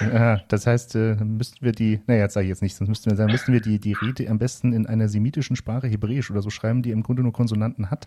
Ja, 0.00 0.40
das 0.48 0.66
heißt, 0.68 0.94
äh, 0.94 1.16
müssten 1.16 1.64
wir 1.64 1.72
die, 1.72 2.00
naja, 2.06 2.24
das 2.24 2.34
sage 2.34 2.44
ich 2.44 2.50
jetzt 2.50 2.62
nicht, 2.62 2.76
sonst 2.76 2.88
müssten 2.88 3.10
wir 3.10 3.16
sagen, 3.16 3.32
müssten 3.32 3.52
wir 3.52 3.60
die, 3.60 3.80
die 3.80 3.92
Rede 3.94 4.28
am 4.30 4.38
besten 4.38 4.72
in 4.72 4.86
einer 4.86 5.08
semitischen 5.08 5.56
Sprache, 5.56 5.88
Hebräisch 5.88 6.30
oder 6.30 6.42
so 6.42 6.50
schreiben, 6.50 6.82
die 6.82 6.92
im 6.92 7.02
Grunde 7.02 7.22
nur 7.22 7.32
Konsonanten 7.32 7.90
hat. 7.90 8.06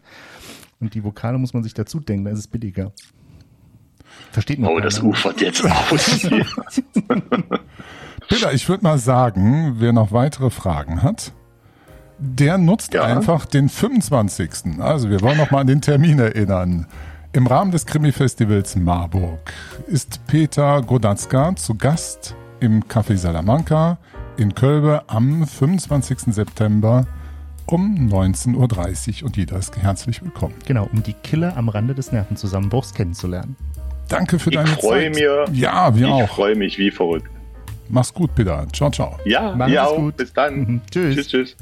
Und 0.80 0.94
die 0.94 1.04
Vokale 1.04 1.38
muss 1.38 1.54
man 1.54 1.64
sich 1.64 1.74
dazu 1.74 2.00
denken, 2.00 2.24
dann 2.26 2.34
ist 2.34 2.40
es 2.40 2.48
billiger. 2.48 2.94
Versteht 4.32 4.60
man 4.60 4.70
Oh, 4.72 4.80
das 4.80 4.98
keiner. 4.98 5.10
ufert 5.10 5.42
jetzt 5.42 5.64
aus. 5.66 6.22
Peter, 8.30 8.54
ich 8.54 8.68
würde 8.70 8.84
mal 8.84 8.98
sagen, 8.98 9.76
wer 9.78 9.92
noch 9.94 10.12
weitere 10.14 10.50
Fragen 10.50 11.04
hat, 11.04 11.34
der 12.18 12.58
nutzt 12.58 12.94
Ja. 12.94 13.04
einfach 13.04 13.46
den 13.46 13.68
25. 13.68 14.80
Also 14.80 15.10
wir 15.10 15.22
wollen 15.22 15.38
noch 15.38 15.52
mal 15.52 15.60
an 15.62 15.68
den 15.68 15.82
Termin 15.82 16.20
erinnern. 16.20 16.86
Im 17.34 17.48
Rahmen 17.48 17.72
des 17.72 17.86
Krimi-Festivals 17.86 18.76
Marburg 18.76 19.54
ist 19.88 20.20
Peter 20.28 20.82
Godatzka 20.82 21.56
zu 21.56 21.76
Gast 21.76 22.36
im 22.60 22.84
Café 22.84 23.15
Salamanca 23.15 23.98
in 24.38 24.54
Kölbe 24.54 25.04
am 25.08 25.48
25. 25.48 26.34
September 26.34 27.08
um 27.67 28.10
19.30 28.12 29.22
Uhr 29.22 29.28
und 29.28 29.38
jeder 29.38 29.58
ist 29.58 29.78
herzlich 29.78 30.22
willkommen. 30.22 30.56
Genau, 30.65 30.89
um 30.91 31.04
die 31.04 31.13
Killer 31.13 31.56
am 31.56 31.70
Rande 31.70 31.96
des 31.96 32.12
Nervenzusammenbruchs 32.12 32.94
kennenzulernen. 32.94 33.56
Danke 34.10 34.38
für 34.38 34.50
Ich 34.50 34.56
deine 34.58 34.67
freue 34.70 35.12
Zeit. 35.12 35.48
mich. 35.50 35.60
Ja, 35.60 35.96
wir 35.96 36.08
Ich 36.08 36.12
auch. 36.13 36.28
freue 36.36 36.56
mich 36.56 36.78
wie 36.78 36.91
verrückt. 36.91 37.30
Mach's 37.88 38.13
gut, 38.13 38.36
Peter. 38.36 38.65
Ciao, 38.74 38.89
ciao. 38.91 39.17
Ja, 39.24 39.54
auch. 39.88 39.96
gut. 39.96 40.17
Bis 40.17 40.34
dann. 40.34 40.60
Mhm. 40.60 40.82
Tschüss. 40.91 41.15
Tschüss, 41.15 41.28
tschüss. 41.28 41.56